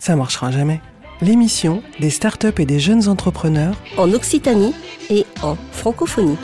Ça 0.00 0.16
marchera 0.16 0.50
jamais. 0.50 0.80
L'émission 1.20 1.82
des 2.00 2.08
startups 2.08 2.58
et 2.58 2.64
des 2.64 2.80
jeunes 2.80 3.06
entrepreneurs 3.06 3.76
en 3.98 4.10
Occitanie 4.12 4.74
et 5.10 5.26
en 5.42 5.56
francophonie. 5.72 6.38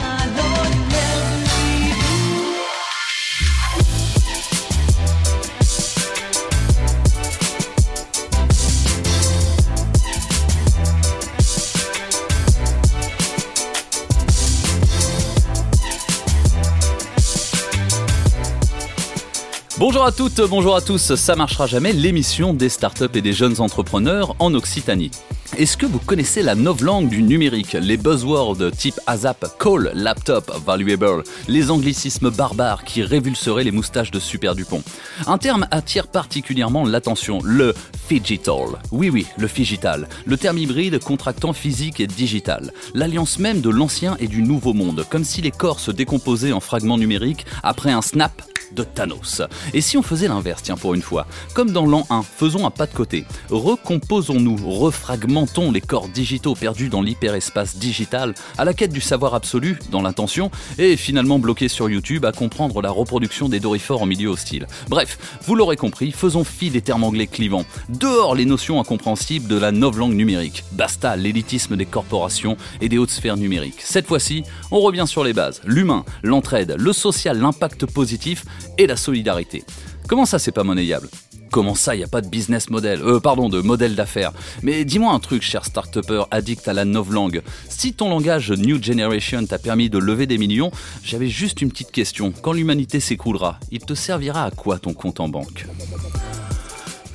Bonjour 19.97 20.09
à 20.09 20.11
toutes, 20.11 20.41
bonjour 20.47 20.75
à 20.75 20.81
tous, 20.81 21.15
ça 21.15 21.35
marchera 21.35 21.65
jamais, 21.65 21.91
l'émission 21.91 22.53
des 22.53 22.69
startups 22.69 23.05
et 23.15 23.21
des 23.21 23.33
jeunes 23.33 23.59
entrepreneurs 23.59 24.35
en 24.37 24.53
Occitanie. 24.53 25.09
Est-ce 25.55 25.77
que 25.77 25.85
vous 25.85 25.99
connaissez 25.99 26.43
la 26.43 26.55
novlangue 26.55 27.07
du 27.07 27.23
numérique 27.23 27.73
Les 27.73 27.95
buzzwords 27.95 28.71
type 28.77 28.99
ASAP, 29.07 29.57
call, 29.57 29.91
laptop, 29.95 30.51
valuable, 30.63 31.23
les 31.47 31.71
anglicismes 31.71 32.29
barbares 32.29 32.83
qui 32.83 33.01
révulseraient 33.01 33.63
les 33.63 33.71
moustaches 33.71 34.11
de 34.11 34.19
Super 34.19 34.55
Dupont? 34.55 34.83
Un 35.25 35.37
terme 35.37 35.65
attire 35.71 36.07
particulièrement 36.07 36.85
l'attention, 36.85 37.39
le 37.43 37.73
Figital. 38.07 38.79
Oui, 38.91 39.09
oui, 39.09 39.25
le 39.37 39.47
Figital. 39.47 40.09
Le 40.25 40.37
terme 40.37 40.57
hybride 40.57 40.99
contractant 40.99 41.53
physique 41.53 42.01
et 42.01 42.07
digital. 42.07 42.73
L'alliance 42.93 43.39
même 43.39 43.61
de 43.61 43.69
l'ancien 43.69 44.17
et 44.19 44.27
du 44.27 44.43
nouveau 44.43 44.73
monde, 44.73 45.05
comme 45.09 45.23
si 45.23 45.41
les 45.41 45.51
corps 45.51 45.79
se 45.79 45.91
décomposaient 45.91 46.51
en 46.51 46.59
fragments 46.59 46.97
numériques 46.97 47.45
après 47.63 47.91
un 47.91 48.01
snap 48.01 48.43
de 48.73 48.83
Thanos. 48.83 49.41
Et 49.73 49.79
si 49.79 49.97
on 49.97 50.03
faisait 50.03 50.27
l'inverse, 50.27 50.61
tiens, 50.61 50.75
pour 50.75 50.93
une 50.93 51.01
fois? 51.01 51.25
Comme 51.53 51.71
dans 51.71 51.85
l'an 51.85 52.05
1, 52.09 52.21
faisons 52.21 52.67
un 52.67 52.69
pas 52.69 52.85
de 52.85 52.93
côté. 52.93 53.23
Recomposons-nous, 53.49 54.57
refragmentons 54.69 55.36
les 55.73 55.81
corps 55.81 56.07
digitaux 56.07 56.55
perdus 56.55 56.89
dans 56.89 57.01
l'hyperespace 57.01 57.77
digital, 57.77 58.33
à 58.57 58.65
la 58.65 58.73
quête 58.73 58.91
du 58.91 59.01
savoir 59.01 59.35
absolu, 59.35 59.77
dans 59.91 60.01
l'intention, 60.01 60.49
et 60.77 60.97
finalement 60.97 61.37
bloqués 61.37 61.67
sur 61.67 61.89
YouTube 61.89 62.25
à 62.25 62.31
comprendre 62.31 62.81
la 62.81 62.89
reproduction 62.89 63.49
des 63.49 63.59
dorifores 63.59 64.01
en 64.01 64.05
milieu 64.05 64.29
hostile. 64.29 64.67
Bref, 64.87 65.17
vous 65.45 65.55
l'aurez 65.55 65.75
compris, 65.75 66.11
faisons 66.11 66.43
fi 66.43 66.69
des 66.69 66.81
termes 66.81 67.03
anglais 67.03 67.27
clivants. 67.27 67.65
Dehors 67.89 68.35
les 68.35 68.45
notions 68.45 68.79
incompréhensibles 68.79 69.47
de 69.47 69.57
la 69.57 69.71
langue 69.71 70.15
numérique. 70.15 70.63
Basta 70.71 71.15
l'élitisme 71.15 71.75
des 71.75 71.85
corporations 71.85 72.57
et 72.81 72.89
des 72.89 72.97
hautes 72.97 73.11
sphères 73.11 73.37
numériques. 73.37 73.81
Cette 73.81 74.07
fois-ci, 74.07 74.43
on 74.71 74.79
revient 74.79 75.05
sur 75.07 75.23
les 75.23 75.33
bases. 75.33 75.61
L'humain, 75.65 76.03
l'entraide, 76.23 76.75
le 76.77 76.93
social, 76.93 77.39
l'impact 77.39 77.85
positif 77.85 78.45
et 78.77 78.87
la 78.87 78.95
solidarité. 78.95 79.63
Comment 80.07 80.25
ça, 80.25 80.39
c'est 80.39 80.51
pas 80.51 80.63
monnayable? 80.63 81.09
Comment 81.51 81.75
ça, 81.75 81.95
il 81.95 81.99
n'y 81.99 82.03
a 82.03 82.07
pas 82.07 82.21
de 82.21 82.27
business 82.27 82.69
model 82.69 83.01
Euh, 83.03 83.19
pardon, 83.19 83.49
de 83.49 83.61
modèle 83.61 83.95
d'affaires. 83.95 84.31
Mais 84.63 84.85
dis-moi 84.85 85.13
un 85.13 85.19
truc, 85.19 85.41
cher 85.41 85.65
start 85.65 85.97
addict 86.31 86.67
à 86.67 86.73
la 86.73 86.85
novlangue. 86.85 87.41
Si 87.69 87.93
ton 87.93 88.09
langage 88.09 88.51
New 88.51 88.81
Generation 88.81 89.45
t'a 89.45 89.57
permis 89.57 89.89
de 89.89 89.97
lever 89.97 90.25
des 90.25 90.37
millions, 90.37 90.71
j'avais 91.03 91.27
juste 91.27 91.61
une 91.61 91.69
petite 91.69 91.91
question. 91.91 92.33
Quand 92.41 92.53
l'humanité 92.53 92.99
s'écroulera, 92.99 93.59
il 93.71 93.79
te 93.79 93.93
servira 93.93 94.43
à 94.43 94.51
quoi 94.51 94.79
ton 94.79 94.93
compte 94.93 95.19
en 95.19 95.29
banque 95.29 95.67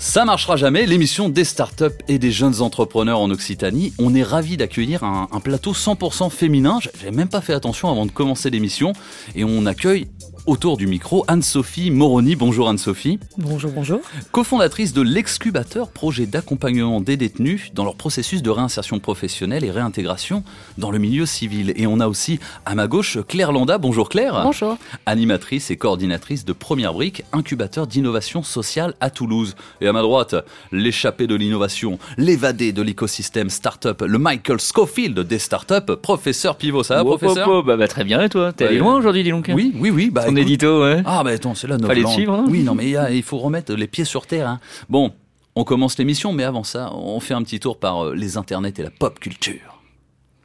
ça 0.04 0.24
marchera 0.24 0.56
jamais, 0.56 0.84
l'émission 0.84 1.28
des 1.28 1.44
startups 1.44 1.84
et 2.08 2.18
des 2.18 2.32
jeunes 2.32 2.60
entrepreneurs 2.60 3.20
en 3.20 3.30
Occitanie. 3.30 3.92
On 4.00 4.16
est 4.16 4.24
ravi 4.24 4.56
d'accueillir 4.56 5.04
un, 5.04 5.28
un, 5.30 5.38
plateau 5.38 5.74
100% 5.74 6.28
féminin. 6.28 6.80
J'avais 6.80 7.12
même 7.12 7.28
pas 7.28 7.40
fait 7.40 7.54
attention 7.54 7.88
avant 7.88 8.04
de 8.04 8.10
commencer 8.10 8.50
l'émission. 8.50 8.94
Et 9.36 9.44
on 9.44 9.64
accueille 9.64 10.08
autour 10.46 10.76
du 10.76 10.86
micro 10.86 11.24
Anne-Sophie 11.28 11.90
Moroni. 11.90 12.34
Bonjour 12.34 12.68
Anne-Sophie. 12.68 13.18
Bonjour, 13.38 13.70
bonjour. 13.70 14.00
Cofondatrice 14.32 14.92
de 14.92 15.02
l'Excubateur, 15.02 15.90
projet 15.90 16.26
d'accompagnement 16.26 17.00
des 17.00 17.16
détenus 17.16 17.72
dans 17.74 17.84
leur 17.84 17.94
processus 17.94 18.42
de 18.42 18.50
réinsertion 18.50 18.98
professionnelle 18.98 19.64
et 19.64 19.70
réintégration 19.70 20.42
dans 20.78 20.90
le 20.90 20.98
milieu 20.98 21.26
civil. 21.26 21.72
Et 21.76 21.86
on 21.86 22.00
a 22.00 22.08
aussi 22.08 22.40
à 22.66 22.74
ma 22.74 22.88
gauche 22.88 23.18
Claire 23.28 23.52
Landa. 23.52 23.78
Bonjour 23.78 24.08
Claire. 24.08 24.42
Bonjour. 24.42 24.76
Animatrice 25.06 25.70
et 25.70 25.76
coordinatrice 25.76 26.44
de 26.44 26.52
Première 26.52 26.92
Brique, 26.92 27.22
incubateur 27.32 27.86
d'innovation 27.86 28.42
sociale 28.42 28.94
à 29.00 29.10
Toulouse. 29.10 29.54
Et 29.80 29.86
à 29.86 29.92
ma 29.92 30.02
droite, 30.02 30.34
l'échappé 30.72 31.26
de 31.26 31.34
l'innovation, 31.34 31.98
l'évadé 32.16 32.72
de 32.72 32.82
l'écosystème 32.82 33.50
startup, 33.50 34.02
le 34.02 34.18
Michael 34.18 34.60
Scofield 34.60 35.20
des 35.20 35.38
startups, 35.38 35.96
professeur 36.02 36.56
Pivot. 36.56 36.82
Ça 36.82 36.96
va, 36.96 37.04
professeur 37.04 37.62
bah, 37.62 37.76
bah, 37.76 37.88
Très 37.88 38.04
bien, 38.04 38.22
et 38.22 38.28
toi? 38.28 38.52
T'es 38.52 38.66
allé 38.66 38.78
loin 38.78 38.96
aujourd'hui, 38.96 39.22
dis 39.22 39.30
donc 39.30 39.50
Oui, 39.54 39.72
oui, 39.78 39.90
oui. 39.90 40.10
Bah, 40.10 40.31
édito, 40.36 40.82
ouais. 40.82 41.02
Ah, 41.04 41.22
bah 41.24 41.30
attends, 41.30 41.54
c'est 41.54 41.66
là 41.66 41.76
notre 41.76 41.88
Fallait 41.88 42.06
suivre, 42.06 42.34
hein. 42.34 42.46
Oui, 42.48 42.62
non, 42.62 42.74
mais 42.74 42.90
il 43.14 43.22
faut 43.22 43.38
remettre 43.38 43.72
les 43.74 43.86
pieds 43.86 44.04
sur 44.04 44.26
terre. 44.26 44.48
Hein. 44.48 44.60
Bon, 44.88 45.12
on 45.54 45.64
commence 45.64 45.98
l'émission, 45.98 46.32
mais 46.32 46.44
avant 46.44 46.64
ça, 46.64 46.90
on 46.94 47.20
fait 47.20 47.34
un 47.34 47.42
petit 47.42 47.60
tour 47.60 47.78
par 47.78 48.04
euh, 48.06 48.14
les 48.14 48.36
internets 48.38 48.72
et 48.78 48.82
la 48.82 48.90
pop 48.90 49.18
culture. 49.18 49.80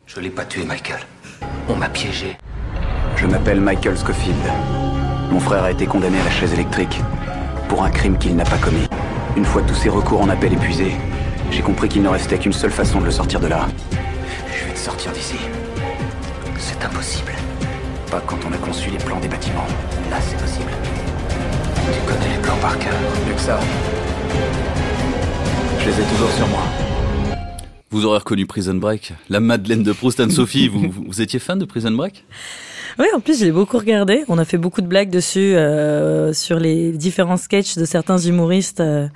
Je 0.06 0.20
l'ai 0.20 0.30
pas 0.30 0.46
tué, 0.46 0.64
Michael. 0.64 1.00
On 1.70 1.76
m'a 1.76 1.90
piégé. 1.90 2.38
Je 3.16 3.26
m'appelle 3.26 3.62
Michael 3.62 3.98
Scofield. 3.98 4.38
Mon 5.32 5.40
frère 5.40 5.64
a 5.64 5.72
été 5.72 5.86
condamné 5.86 6.20
à 6.20 6.24
la 6.24 6.32
chaise 6.32 6.54
électrique 6.54 7.02
pour 7.68 7.84
un 7.84 7.90
crime 7.90 8.18
qu'il 8.18 8.36
n'a 8.36 8.46
pas 8.46 8.58
commis. 8.58 8.88
Une 9.36 9.46
fois 9.46 9.62
tous 9.62 9.76
ses 9.76 9.90
recours 9.90 10.22
en 10.22 10.30
appel 10.30 10.54
épuisés, 10.54 10.94
j'ai 11.52 11.62
compris 11.62 11.90
qu'il 11.90 12.02
ne 12.02 12.10
restait 12.10 12.38
qu'une 12.38 12.54
seule 12.54 12.72
façon 12.72 13.00
de 13.00 13.06
le 13.06 13.12
sortir 13.12 13.40
de 13.40 13.48
là. 13.48 13.68
Je 14.52 14.66
vais 14.66 14.74
te 14.74 14.80
sortir 14.80 15.12
d'ici. 15.12 15.38
C'est 16.58 16.84
impossible. 16.84 17.32
Pas 18.12 18.22
quand 18.26 18.38
on 18.48 18.54
a 18.54 18.58
conçu 18.58 18.90
les 18.90 18.98
plans 18.98 19.20
des 19.20 19.28
bâtiments. 19.28 19.68
Là, 20.10 20.18
c'est 20.22 20.38
possible. 20.38 20.72
Tu 21.92 22.00
connais 22.08 22.36
les 22.36 22.42
plans 22.42 22.56
par 22.62 22.80
cœur. 22.80 22.94
Mieux 23.28 23.34
que 23.34 23.42
ça. 23.42 23.60
Je 25.80 25.86
les 25.86 25.92
ai 25.92 26.04
toujours 26.04 26.32
sur 26.32 26.48
moi. 26.48 26.64
Vous 27.90 28.06
aurez 28.06 28.20
reconnu 28.20 28.46
Prison 28.46 28.76
Break, 28.76 29.14
la 29.30 29.42
Madeleine 29.42 29.84
de 29.84 29.92
Proust, 29.92 30.22
Anne-Sophie. 30.22 30.70
vous, 30.70 30.90
vous, 30.90 31.22
étiez 31.22 31.40
fan 31.40 31.60
de 31.60 31.66
Prison 31.66 31.92
Break? 31.92 32.24
Oui, 32.98 33.08
en 33.14 33.20
plus, 33.20 33.40
je 33.40 33.46
l'ai 33.46 33.52
beaucoup 33.52 33.78
regardé. 33.78 34.24
On 34.30 34.38
a 34.38 34.46
fait 34.46 34.58
beaucoup 34.58 34.82
de 34.82 34.88
blagues 34.88 35.10
dessus, 35.10 35.56
euh, 35.56 36.32
sur 36.32 36.60
les 36.60 36.92
différents 36.94 37.38
sketchs 37.38 37.76
de 37.76 37.84
certains 37.84 38.18
humoristes. 38.18 38.80
Euh, 38.80 39.08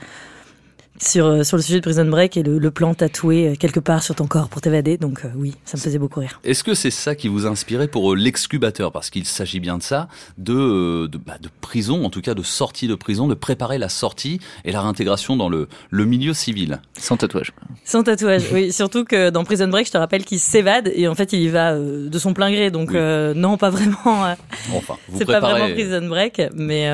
sur, 1.01 1.25
euh, 1.25 1.43
sur 1.43 1.57
le 1.57 1.63
sujet 1.63 1.79
de 1.79 1.83
Prison 1.83 2.05
Break 2.05 2.37
et 2.37 2.43
le, 2.43 2.71
plan 2.71 2.93
tatoué 2.93 3.49
euh, 3.49 3.55
quelque 3.55 3.79
part 3.79 4.03
sur 4.03 4.15
ton 4.15 4.27
corps 4.27 4.47
pour 4.47 4.61
t'évader. 4.61 4.97
Donc 4.97 5.25
euh, 5.25 5.29
oui, 5.35 5.55
ça 5.65 5.77
me 5.77 5.81
faisait 5.81 5.97
beaucoup 5.97 6.19
rire. 6.19 6.39
Est-ce 6.43 6.63
que 6.63 6.73
c'est 6.73 6.91
ça 6.91 7.15
qui 7.15 7.27
vous 7.27 7.45
a 7.45 7.49
inspiré 7.49 7.87
pour 7.87 8.15
l'excubateur? 8.15 8.91
Parce 8.91 9.09
qu'il 9.09 9.25
s'agit 9.25 9.59
bien 9.59 9.77
de 9.77 9.83
ça, 9.83 10.07
de, 10.37 11.07
de, 11.07 11.17
bah, 11.17 11.37
de, 11.41 11.49
prison, 11.59 12.05
en 12.05 12.09
tout 12.09 12.21
cas 12.21 12.33
de 12.33 12.43
sortie 12.43 12.87
de 12.87 12.95
prison, 12.95 13.27
de 13.27 13.33
préparer 13.33 13.77
la 13.77 13.89
sortie 13.89 14.39
et 14.63 14.71
la 14.71 14.81
réintégration 14.81 15.35
dans 15.35 15.49
le, 15.49 15.67
le 15.89 16.05
milieu 16.05 16.33
civil. 16.33 16.79
Sans 16.97 17.17
tatouage. 17.17 17.51
Sans 17.83 18.03
tatouage, 18.03 18.43
oui. 18.53 18.71
Surtout 18.81 19.03
que 19.03 19.31
dans 19.31 19.43
Prison 19.43 19.67
Break, 19.67 19.87
je 19.87 19.91
te 19.91 19.97
rappelle 19.97 20.23
qu'il 20.23 20.39
s'évade 20.39 20.91
et 20.93 21.07
en 21.07 21.15
fait 21.15 21.33
il 21.33 21.41
y 21.41 21.49
va 21.49 21.77
de 21.77 22.19
son 22.19 22.33
plein 22.33 22.51
gré. 22.51 22.69
Donc 22.71 22.93
non, 22.93 23.57
pas 23.57 23.69
vraiment. 23.69 24.35
enfin, 24.75 24.97
c'est 25.17 25.25
pas 25.25 25.39
vraiment 25.39 25.69
Prison 25.73 26.07
Break. 26.07 26.41
Mais, 26.53 26.89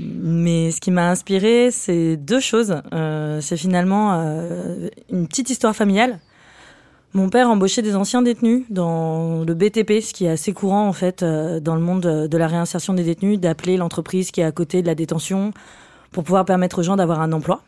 mais 0.00 0.70
ce 0.70 0.80
qui 0.80 0.90
m'a 0.90 1.10
inspiré, 1.10 1.70
c'est 1.70 2.16
deux 2.16 2.40
choses 2.40 2.74
c'est 3.44 3.56
finalement 3.56 4.14
euh, 4.14 4.88
une 5.10 5.28
petite 5.28 5.50
histoire 5.50 5.76
familiale. 5.76 6.18
Mon 7.12 7.28
père 7.28 7.48
embauchait 7.48 7.82
des 7.82 7.94
anciens 7.94 8.22
détenus 8.22 8.64
dans 8.70 9.44
le 9.44 9.54
BTP, 9.54 10.00
ce 10.02 10.12
qui 10.12 10.24
est 10.24 10.30
assez 10.30 10.52
courant 10.52 10.88
en 10.88 10.92
fait 10.92 11.22
euh, 11.22 11.60
dans 11.60 11.76
le 11.76 11.80
monde 11.80 12.02
de 12.02 12.38
la 12.38 12.48
réinsertion 12.48 12.92
des 12.92 13.04
détenus, 13.04 13.38
d'appeler 13.38 13.76
l'entreprise 13.76 14.32
qui 14.32 14.40
est 14.40 14.44
à 14.44 14.50
côté 14.50 14.82
de 14.82 14.88
la 14.88 14.96
détention 14.96 15.52
pour 16.10 16.24
pouvoir 16.24 16.44
permettre 16.44 16.80
aux 16.80 16.82
gens 16.82 16.96
d'avoir 16.96 17.20
un 17.20 17.32
emploi. 17.32 17.62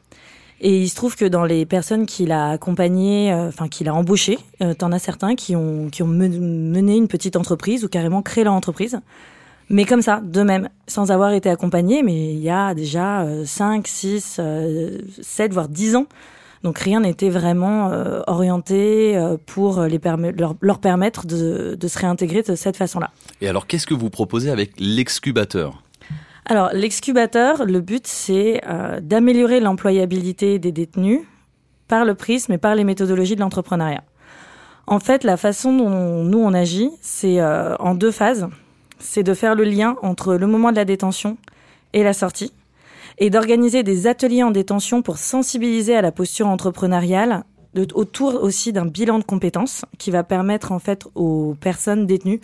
Et 0.60 0.80
il 0.80 0.88
se 0.88 0.96
trouve 0.96 1.14
que 1.14 1.26
dans 1.26 1.44
les 1.44 1.66
personnes 1.66 2.06
qu'il 2.06 2.32
a 2.32 2.48
accompagnées, 2.48 3.32
euh, 3.32 3.48
enfin 3.48 3.68
qu'il 3.68 3.88
a 3.88 3.94
embauchées, 3.94 4.38
t'en 4.78 4.90
as 4.90 4.98
certains 4.98 5.36
qui 5.36 5.54
ont 5.54 5.90
qui 5.90 6.02
ont 6.02 6.08
mené 6.08 6.96
une 6.96 7.08
petite 7.08 7.36
entreprise 7.36 7.84
ou 7.84 7.88
carrément 7.88 8.22
créé 8.22 8.42
leur 8.42 8.54
entreprise. 8.54 9.00
Mais 9.68 9.84
comme 9.84 10.02
ça, 10.02 10.20
de 10.22 10.42
même, 10.42 10.68
sans 10.86 11.10
avoir 11.10 11.32
été 11.32 11.50
accompagné, 11.50 12.02
mais 12.02 12.32
il 12.34 12.38
y 12.38 12.50
a 12.50 12.74
déjà 12.74 13.26
5, 13.44 13.86
6, 13.86 14.40
7, 15.20 15.52
voire 15.52 15.68
10 15.68 15.96
ans. 15.96 16.06
Donc 16.66 16.78
rien 16.78 16.98
n'était 16.98 17.30
vraiment 17.30 17.90
euh, 17.90 18.22
orienté 18.26 19.16
euh, 19.16 19.36
pour 19.46 19.82
les 19.82 20.00
leur, 20.36 20.56
leur, 20.60 20.78
permettre 20.80 21.24
de, 21.24 21.76
de, 21.78 21.88
se 21.88 21.96
réintégrer 21.96 22.42
de 22.42 22.56
cette 22.56 22.76
façon-là. 22.76 23.12
Et 23.40 23.48
alors 23.48 23.68
qu'est-ce 23.68 23.86
que 23.86 23.94
vous 23.94 24.10
proposez 24.10 24.50
avec 24.50 24.72
l'excubateur? 24.78 25.82
Alors 26.44 26.70
l'excubateur, 26.72 27.66
le 27.66 27.80
but 27.80 28.06
c'est 28.08 28.62
euh, 28.66 29.00
d'améliorer 29.00 29.60
l'employabilité 29.60 30.58
des 30.58 30.72
détenus 30.72 31.20
par 31.86 32.04
le 32.04 32.16
prisme 32.16 32.52
et 32.52 32.58
par 32.58 32.74
les 32.74 32.82
méthodologies 32.82 33.36
de 33.36 33.40
l'entrepreneuriat. 33.40 34.02
En 34.88 34.98
fait, 34.98 35.22
la 35.22 35.36
façon 35.36 35.76
dont 35.76 36.24
nous 36.24 36.38
on 36.38 36.52
agit, 36.52 36.90
c'est 37.00 37.40
en 37.42 37.94
deux 37.94 38.12
phases 38.12 38.48
c'est 38.98 39.22
de 39.22 39.34
faire 39.34 39.54
le 39.54 39.64
lien 39.64 39.96
entre 40.02 40.34
le 40.34 40.46
moment 40.46 40.70
de 40.70 40.76
la 40.76 40.84
détention 40.84 41.36
et 41.92 42.02
la 42.02 42.12
sortie, 42.12 42.52
et 43.18 43.30
d'organiser 43.30 43.82
des 43.82 44.06
ateliers 44.06 44.42
en 44.42 44.50
détention 44.50 45.02
pour 45.02 45.18
sensibiliser 45.18 45.96
à 45.96 46.02
la 46.02 46.12
posture 46.12 46.46
entrepreneuriale, 46.46 47.44
autour 47.94 48.42
aussi 48.42 48.72
d'un 48.72 48.86
bilan 48.86 49.18
de 49.18 49.24
compétences 49.24 49.84
qui 49.98 50.10
va 50.10 50.24
permettre 50.24 50.72
en 50.72 50.78
fait 50.78 51.06
aux 51.14 51.54
personnes 51.60 52.06
détenues 52.06 52.40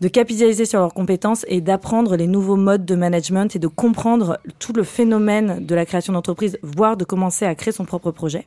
de 0.00 0.08
capitaliser 0.08 0.66
sur 0.66 0.80
leurs 0.80 0.92
compétences 0.92 1.44
et 1.48 1.60
d'apprendre 1.60 2.16
les 2.16 2.26
nouveaux 2.26 2.56
modes 2.56 2.84
de 2.84 2.94
management 2.94 3.56
et 3.56 3.58
de 3.58 3.66
comprendre 3.66 4.38
tout 4.58 4.72
le 4.74 4.82
phénomène 4.82 5.64
de 5.64 5.74
la 5.74 5.86
création 5.86 6.12
d'entreprise, 6.12 6.58
voire 6.62 6.96
de 6.96 7.04
commencer 7.04 7.46
à 7.46 7.54
créer 7.54 7.72
son 7.72 7.86
propre 7.86 8.10
projet. 8.10 8.46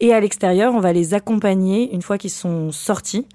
Et 0.00 0.12
à 0.12 0.18
l'extérieur, 0.18 0.74
on 0.74 0.80
va 0.80 0.92
les 0.92 1.14
accompagner 1.14 1.94
une 1.94 2.02
fois 2.02 2.18
qu'ils 2.18 2.30
sont 2.30 2.72
sortis. 2.72 3.26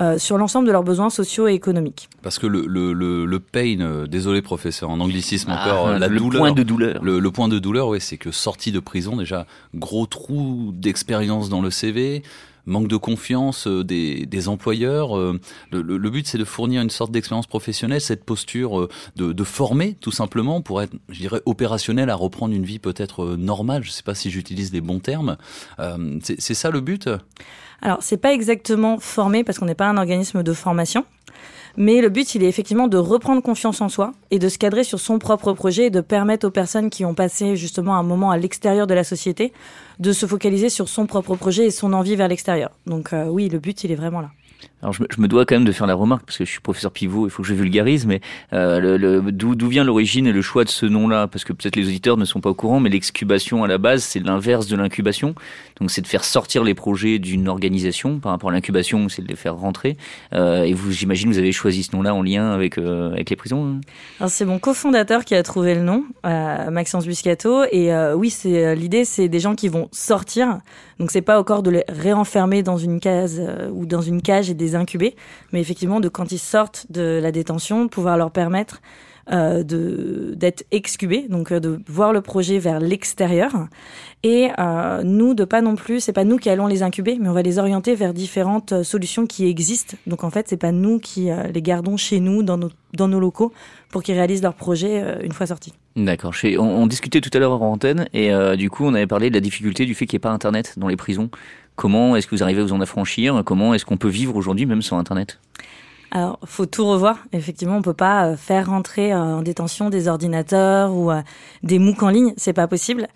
Euh, 0.00 0.18
sur 0.18 0.38
l'ensemble 0.38 0.66
de 0.66 0.72
leurs 0.72 0.84
besoins 0.84 1.10
sociaux 1.10 1.48
et 1.48 1.52
économiques. 1.52 2.08
Parce 2.22 2.38
que 2.38 2.46
le, 2.46 2.64
le, 2.66 2.92
le, 2.92 3.26
le 3.26 3.40
pain, 3.40 3.80
euh, 3.80 4.06
désolé 4.06 4.40
professeur, 4.40 4.88
en 4.88 5.00
anglicisme 5.00 5.50
Ah, 5.52 5.66
encore, 5.66 5.88
euh, 5.88 5.98
la 5.98 6.06
le 6.08 6.18
douleur. 6.18 6.40
point 6.40 6.52
de 6.52 6.62
douleur. 6.62 7.02
Le, 7.02 7.18
le 7.18 7.30
point 7.30 7.48
de 7.48 7.58
douleur, 7.58 7.88
oui, 7.88 8.00
c'est 8.00 8.16
que 8.16 8.30
sorti 8.30 8.70
de 8.72 8.80
prison, 8.80 9.16
déjà, 9.16 9.46
gros 9.74 10.06
trou 10.06 10.70
d'expérience 10.74 11.48
dans 11.48 11.60
le 11.60 11.70
CV, 11.70 12.22
manque 12.66 12.88
de 12.88 12.96
confiance 12.96 13.66
des, 13.66 14.26
des 14.26 14.48
employeurs. 14.48 15.16
le, 15.18 15.40
le- 15.72 15.96
le 15.98 16.10
but, 16.10 16.26
c'est 16.26 16.38
de 16.38 16.44
fournir 16.44 16.80
une 16.82 16.90
sorte 16.90 17.10
d'expérience 17.10 17.48
professionnelle, 17.48 18.00
cette 18.00 18.24
posture 18.24 18.88
de, 19.16 19.32
de 19.32 19.44
former, 19.44 19.94
tout 20.00 20.12
simplement, 20.12 20.60
pour 20.62 20.80
être, 20.82 20.92
je 21.08 21.18
dirais, 21.20 21.42
opérationnel 21.46 22.10
à 22.10 22.14
reprendre 22.14 22.54
une 22.54 22.64
vie 22.64 22.78
peut-être 22.78 23.34
normale. 23.36 23.82
Je 23.82 23.88
ne 23.88 23.92
sais 23.92 24.02
pas 24.04 24.14
si 24.14 24.30
j'utilise 24.30 24.72
les 24.72 24.80
bons 24.80 25.00
termes. 25.00 25.36
Euh, 25.80 26.18
c'est 26.22 26.54
ça 26.54 26.70
le 26.70 26.80
but? 26.80 27.08
Alors, 27.82 27.98
c'est 28.00 28.16
pas 28.16 28.32
exactement 28.32 28.98
formé 28.98 29.44
parce 29.44 29.58
qu'on 29.58 29.66
n'est 29.66 29.74
pas 29.74 29.88
un 29.88 29.96
organisme 29.96 30.42
de 30.42 30.52
formation. 30.52 31.04
Mais 31.76 32.00
le 32.00 32.08
but, 32.08 32.34
il 32.34 32.42
est 32.42 32.48
effectivement 32.48 32.88
de 32.88 32.96
reprendre 32.96 33.42
confiance 33.42 33.80
en 33.80 33.88
soi 33.88 34.12
et 34.30 34.38
de 34.38 34.48
se 34.48 34.58
cadrer 34.58 34.84
sur 34.84 34.98
son 34.98 35.18
propre 35.18 35.52
projet 35.52 35.86
et 35.86 35.90
de 35.90 36.00
permettre 36.00 36.46
aux 36.46 36.50
personnes 36.50 36.90
qui 36.90 37.04
ont 37.04 37.14
passé 37.14 37.56
justement 37.56 37.96
un 37.96 38.02
moment 38.02 38.30
à 38.30 38.36
l'extérieur 38.36 38.86
de 38.86 38.94
la 38.94 39.04
société 39.04 39.52
de 39.98 40.12
se 40.12 40.26
focaliser 40.26 40.68
sur 40.68 40.88
son 40.88 41.06
propre 41.06 41.36
projet 41.36 41.66
et 41.66 41.70
son 41.70 41.92
envie 41.92 42.16
vers 42.16 42.28
l'extérieur. 42.28 42.70
Donc 42.86 43.12
euh, 43.12 43.26
oui, 43.26 43.48
le 43.48 43.58
but, 43.58 43.84
il 43.84 43.92
est 43.92 43.96
vraiment 43.96 44.20
là. 44.20 44.30
Alors 44.82 44.92
je 44.94 45.02
me, 45.02 45.08
je 45.14 45.20
me 45.20 45.28
dois 45.28 45.44
quand 45.44 45.54
même 45.54 45.64
de 45.64 45.72
faire 45.72 45.86
la 45.86 45.94
remarque 45.94 46.24
parce 46.24 46.38
que 46.38 46.44
je 46.44 46.50
suis 46.50 46.60
professeur 46.60 46.90
pivot, 46.90 47.26
il 47.26 47.30
faut 47.30 47.42
que 47.42 47.48
je 47.48 47.54
vulgarise, 47.54 48.06
mais 48.06 48.20
euh, 48.52 48.80
le- 48.80 48.96
le- 48.96 49.32
d'où 49.32 49.68
vient 49.68 49.84
l'origine 49.84 50.26
et 50.26 50.32
le 50.32 50.40
choix 50.42 50.64
de 50.64 50.70
ce 50.70 50.86
nom-là? 50.86 51.26
Parce 51.26 51.44
que 51.44 51.52
peut-être 51.52 51.76
les 51.76 51.86
auditeurs 51.86 52.16
ne 52.16 52.24
sont 52.24 52.40
pas 52.40 52.48
au 52.50 52.54
courant, 52.54 52.80
mais 52.80 52.88
l'excubation 52.88 53.62
à 53.62 53.68
la 53.68 53.76
base 53.78 54.02
c'est 54.02 54.20
l'inverse 54.20 54.66
de 54.68 54.76
l'incubation. 54.76 55.34
Donc 55.80 55.90
c'est 55.90 56.00
de 56.00 56.06
faire 56.06 56.24
sortir 56.24 56.64
les 56.64 56.74
projets 56.74 57.18
d'une 57.18 57.48
organisation. 57.48 58.18
Par 58.20 58.32
rapport 58.32 58.50
à 58.50 58.52
l'incubation, 58.52 59.08
c'est 59.08 59.22
de 59.22 59.28
les 59.28 59.36
faire 59.36 59.56
rentrer. 59.56 59.96
Euh, 60.32 60.62
et 60.64 60.72
vous, 60.74 60.90
j'imagine, 60.92 61.30
vous 61.30 61.38
avez 61.38 61.52
choisi 61.52 61.82
ce 61.82 61.94
nom-là 61.96 62.14
en 62.14 62.22
lien 62.22 62.50
avec 62.52 62.78
euh, 62.78 63.12
avec 63.12 63.30
les 63.30 63.36
prisons. 63.36 63.64
hein 63.66 63.80
Alors 64.18 64.30
c'est 64.30 64.44
mon 64.44 64.58
cofondateur 64.58 65.24
qui 65.24 65.34
a 65.34 65.42
trouvé 65.42 65.74
le 65.74 65.82
nom, 65.82 66.04
euh, 66.26 66.70
Maxence 66.70 67.06
Buscato. 67.06 67.64
Et 67.72 67.92
euh, 67.92 68.14
oui, 68.14 68.30
c'est 68.30 68.64
euh, 68.64 68.74
l'idée, 68.74 69.04
c'est 69.04 69.28
des 69.28 69.40
gens 69.40 69.54
qui 69.54 69.68
vont 69.68 69.88
sortir. 69.92 70.58
Donc 70.98 71.10
c'est 71.10 71.22
pas 71.22 71.38
encore 71.38 71.62
de 71.62 71.70
les 71.70 71.84
réenfermer 71.88 72.62
dans 72.62 72.76
une 72.76 73.00
case 73.00 73.40
ou 73.72 73.86
dans 73.86 74.02
une 74.02 74.20
cage 74.20 74.50
et 74.50 74.54
de 74.54 74.69
les 74.70 74.76
incuber, 74.76 75.16
mais 75.52 75.60
effectivement 75.60 76.00
de 76.00 76.08
quand 76.08 76.32
ils 76.32 76.38
sortent 76.38 76.86
de 76.90 77.20
la 77.22 77.32
détention, 77.32 77.88
pouvoir 77.88 78.16
leur 78.16 78.30
permettre 78.30 78.80
euh, 79.32 79.62
de 79.62 80.34
d'être 80.36 80.64
excubés, 80.72 81.26
donc 81.28 81.52
euh, 81.52 81.60
de 81.60 81.80
voir 81.86 82.12
le 82.12 82.20
projet 82.20 82.58
vers 82.58 82.80
l'extérieur. 82.80 83.52
Et 84.24 84.48
euh, 84.58 85.02
nous, 85.04 85.34
de 85.34 85.44
pas 85.44 85.60
non 85.60 85.76
plus, 85.76 86.00
c'est 86.00 86.12
pas 86.12 86.24
nous 86.24 86.36
qui 86.36 86.50
allons 86.50 86.66
les 86.66 86.82
incuber, 86.82 87.16
mais 87.20 87.28
on 87.28 87.32
va 87.32 87.42
les 87.42 87.60
orienter 87.60 87.94
vers 87.94 88.12
différentes 88.12 88.82
solutions 88.82 89.26
qui 89.26 89.46
existent. 89.46 89.96
Donc 90.08 90.24
en 90.24 90.30
fait, 90.30 90.48
c'est 90.48 90.56
pas 90.56 90.72
nous 90.72 90.98
qui 90.98 91.28
les 91.54 91.62
gardons 91.62 91.96
chez 91.96 92.18
nous 92.18 92.42
dans 92.42 92.56
nos 92.56 92.70
dans 92.94 93.06
nos 93.06 93.20
locaux 93.20 93.52
pour 93.90 94.02
qu'ils 94.02 94.16
réalisent 94.16 94.42
leur 94.42 94.54
projet 94.54 95.18
une 95.22 95.32
fois 95.32 95.46
sortis. 95.46 95.74
D'accord. 95.96 96.32
On, 96.58 96.86
discutait 96.86 97.20
tout 97.20 97.30
à 97.32 97.38
l'heure 97.38 97.60
en 97.60 97.72
antenne 97.72 98.06
et 98.12 98.32
euh, 98.32 98.54
du 98.54 98.70
coup 98.70 98.84
on 98.84 98.94
avait 98.94 99.08
parlé 99.08 99.28
de 99.28 99.34
la 99.34 99.40
difficulté 99.40 99.86
du 99.86 99.94
fait 99.94 100.06
qu'il 100.06 100.16
n'y 100.16 100.20
ait 100.20 100.20
pas 100.20 100.30
Internet 100.30 100.74
dans 100.76 100.86
les 100.86 100.96
prisons. 100.96 101.30
Comment 101.74 102.14
est-ce 102.14 102.26
que 102.26 102.36
vous 102.36 102.42
arrivez 102.42 102.60
à 102.60 102.64
vous 102.64 102.72
en 102.72 102.80
affranchir? 102.80 103.42
Comment 103.44 103.74
est-ce 103.74 103.84
qu'on 103.84 103.96
peut 103.96 104.08
vivre 104.08 104.36
aujourd'hui 104.36 104.66
même 104.66 104.82
sans 104.82 104.98
Internet? 104.98 105.40
Alors, 106.12 106.38
faut 106.44 106.66
tout 106.66 106.86
revoir. 106.86 107.18
Effectivement, 107.32 107.76
on 107.76 107.82
peut 107.82 107.94
pas 107.94 108.26
euh, 108.26 108.36
faire 108.36 108.68
rentrer 108.68 109.12
euh, 109.12 109.18
en 109.18 109.42
détention 109.42 109.90
des 109.90 110.06
ordinateurs 110.06 110.92
ou 110.92 111.10
des 111.62 111.78
MOOC 111.78 112.02
en 112.02 112.08
ligne, 112.08 112.34
c'est 112.36 112.52
pas 112.52 112.68
possible. 112.68 113.08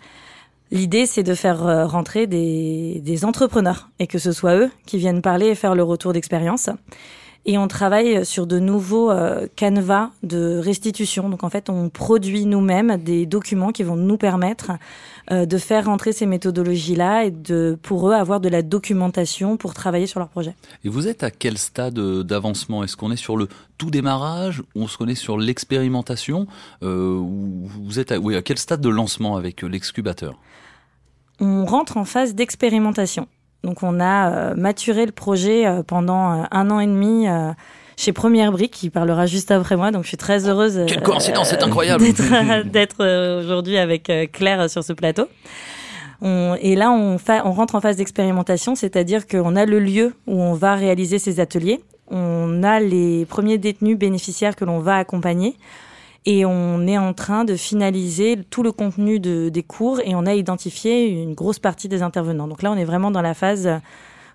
L'idée, 0.71 1.05
c'est 1.05 1.23
de 1.23 1.35
faire 1.35 1.87
rentrer 1.87 2.25
des, 2.25 2.99
des 3.03 3.23
entrepreneurs 3.23 3.89
et 3.99 4.07
que 4.07 4.17
ce 4.17 4.31
soit 4.31 4.55
eux 4.55 4.71
qui 4.85 4.97
viennent 4.97 5.21
parler 5.21 5.47
et 5.47 5.55
faire 5.55 5.75
le 5.75 5.83
retour 5.83 6.11
d'expérience. 6.11 6.69
Et 7.47 7.59
on 7.59 7.67
travaille 7.67 8.25
sur 8.25 8.47
de 8.47 8.57
nouveaux 8.57 9.11
euh, 9.11 9.47
canevas 9.55 10.09
de 10.23 10.57
restitution. 10.57 11.29
Donc 11.29 11.43
en 11.43 11.49
fait, 11.49 11.69
on 11.69 11.89
produit 11.89 12.45
nous-mêmes 12.45 12.97
des 12.97 13.27
documents 13.27 13.71
qui 13.71 13.83
vont 13.83 13.95
nous 13.95 14.17
permettre 14.17 14.71
euh, 15.31 15.45
de 15.45 15.57
faire 15.57 15.85
rentrer 15.85 16.11
ces 16.11 16.25
méthodologies-là 16.25 17.25
et 17.25 17.31
de, 17.31 17.77
pour 17.81 18.09
eux, 18.09 18.13
avoir 18.13 18.39
de 18.39 18.49
la 18.49 18.63
documentation 18.63 19.57
pour 19.57 19.75
travailler 19.75 20.07
sur 20.07 20.19
leur 20.19 20.29
projet. 20.29 20.55
Et 20.83 20.89
vous 20.89 21.07
êtes 21.07 21.23
à 21.23 21.29
quel 21.29 21.57
stade 21.57 21.99
euh, 21.99 22.23
d'avancement? 22.23 22.83
Est-ce 22.83 22.97
qu'on 22.97 23.11
est 23.11 23.15
sur 23.15 23.37
le 23.37 23.47
tout 23.77 23.91
démarrage 23.91 24.61
ou 24.73 24.83
on 24.83 24.87
se 24.87 24.97
connaît 24.97 25.15
sur 25.15 25.37
l'expérimentation? 25.37 26.47
Euh, 26.81 27.15
ou 27.15 27.69
Vous 27.83 27.99
êtes 27.99 28.11
à, 28.11 28.19
oui, 28.19 28.35
à 28.35 28.41
quel 28.41 28.57
stade 28.57 28.81
de 28.81 28.89
lancement 28.89 29.35
avec 29.35 29.61
l'excubateur? 29.61 30.39
On 31.39 31.65
rentre 31.65 31.97
en 31.97 32.05
phase 32.05 32.33
d'expérimentation. 32.33 33.27
Donc 33.65 33.81
on 33.81 33.99
a 33.99 34.29
euh, 34.29 34.53
maturé 34.55 35.07
le 35.07 35.11
projet 35.11 35.65
euh, 35.65 35.81
pendant 35.81 36.31
euh, 36.31 36.43
un 36.51 36.69
an 36.69 36.79
et 36.79 36.85
demi 36.85 37.25
chez 37.97 38.13
Première 38.13 38.51
Brique, 38.51 38.71
qui 38.71 38.89
parlera 38.89 39.25
juste 39.25 39.51
après 39.51 39.75
moi. 39.75 39.91
Donc 39.91 40.03
je 40.03 40.09
suis 40.09 40.17
très 40.17 40.47
heureuse. 40.47 40.81
Quelle 40.87 41.01
coïncidence, 41.01 41.49
c'est 41.49 41.63
incroyable. 41.63 42.05
d'être 42.65 43.39
aujourd'hui 43.39 43.77
avec 43.77 44.11
Claire 44.31 44.69
sur 44.69 44.83
ce 44.83 44.93
plateau. 44.93 45.27
On, 46.21 46.55
et 46.61 46.75
là, 46.75 46.91
on, 46.91 47.17
on 47.45 47.51
rentre 47.51 47.75
en 47.75 47.81
phase 47.81 47.97
d'expérimentation, 47.97 48.75
c'est-à-dire 48.75 49.27
qu'on 49.27 49.55
a 49.55 49.65
le 49.65 49.79
lieu 49.79 50.13
où 50.27 50.41
on 50.41 50.53
va 50.53 50.75
réaliser 50.75 51.19
ces 51.19 51.39
ateliers. 51.39 51.81
On 52.09 52.63
a 52.63 52.79
les 52.79 53.25
premiers 53.25 53.57
détenus 53.57 53.97
bénéficiaires 53.97 54.55
que 54.55 54.65
l'on 54.65 54.79
va 54.79 54.97
accompagner. 54.97 55.55
Et 56.27 56.43
on 56.45 56.87
est 56.87 56.97
en 56.97 57.13
train 57.13 57.45
de 57.45 57.55
finaliser 57.55 58.37
tout 58.49 58.63
le 58.63 58.71
contenu 58.71 59.19
de, 59.19 59.49
des 59.49 59.61
cours 59.61 59.99
et 60.03 60.15
on 60.15 60.25
a 60.25 60.33
identifié 60.33 61.07
une 61.07 61.35
grosse 61.35 61.59
partie 61.59 61.87
des 61.87 62.01
intervenants. 62.01 62.47
Donc 62.47 62.63
là, 62.63 62.71
on 62.71 62.75
est 62.75 62.85
vraiment 62.85 63.11
dans 63.11 63.21
la 63.21 63.35
phase 63.35 63.69